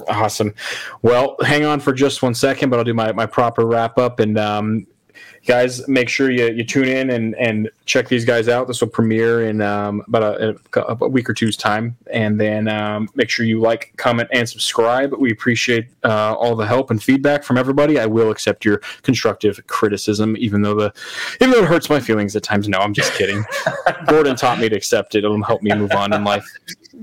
[0.09, 0.55] Awesome.
[1.03, 4.21] Well, hang on for just one second, but I'll do my, my proper wrap up.
[4.21, 4.87] And um,
[5.47, 8.67] guys, make sure you, you tune in and, and check these guys out.
[8.67, 11.97] This will premiere in um, about a, a, a week or two's time.
[12.11, 15.13] And then um, make sure you like, comment, and subscribe.
[15.19, 17.99] We appreciate uh, all the help and feedback from everybody.
[17.99, 20.93] I will accept your constructive criticism, even though the
[21.41, 22.69] even though it hurts my feelings at times.
[22.69, 23.45] No, I'm just kidding.
[24.07, 25.25] Gordon taught me to accept it.
[25.25, 26.47] It'll help me move on in life.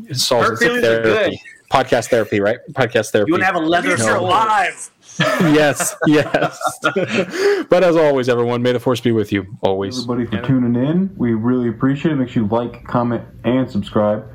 [0.09, 1.41] It solves Hurt it's like feelings are therapy.
[1.71, 2.59] Podcast therapy, right?
[2.71, 3.29] Podcast therapy.
[3.29, 4.21] You want to have a leather These are sword.
[4.21, 4.91] live.
[5.19, 6.59] yes, yes.
[7.69, 10.03] but as always, everyone, may the force be with you always.
[10.03, 11.13] everybody for tuning in.
[11.15, 12.15] We really appreciate it.
[12.15, 14.25] Make sure you like, comment, and subscribe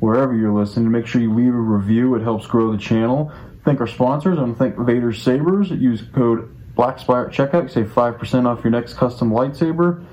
[0.00, 0.90] wherever you're listening.
[0.90, 2.14] Make sure you leave a review.
[2.16, 3.32] It helps grow the channel.
[3.64, 4.38] Thank our sponsors.
[4.38, 5.70] I want to thank Vader Sabers.
[5.70, 7.62] Use code BlackSpire at checkout.
[7.64, 10.04] You save 5% off your next custom lightsaber.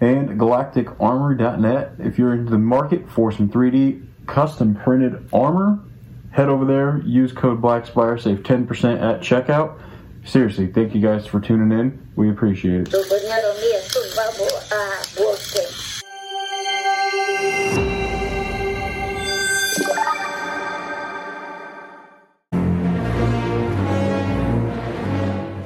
[0.00, 1.92] and galacticarmory.net.
[1.98, 5.78] If you're in the market for some 3D custom printed armor,
[6.32, 9.78] head over there, use code BlackSpire, save 10% at checkout.
[10.24, 12.10] Seriously, thank you guys for tuning in.
[12.16, 12.94] We appreciate it.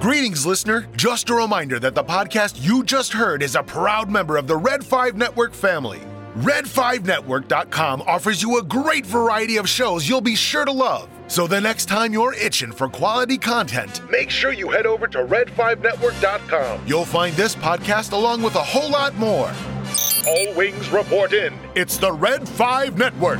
[0.00, 0.86] Greetings, listener.
[0.96, 4.56] Just a reminder that the podcast you just heard is a proud member of the
[4.56, 6.00] Red 5 Network family.
[6.36, 11.08] Red5Network.com offers you a great variety of shows you'll be sure to love.
[11.28, 15.24] So the next time you're itching for quality content, make sure you head over to
[15.24, 16.82] Red5Network.com.
[16.86, 19.50] You'll find this podcast along with a whole lot more.
[20.28, 21.54] All wings report in.
[21.74, 23.38] It's the Red 5 Network.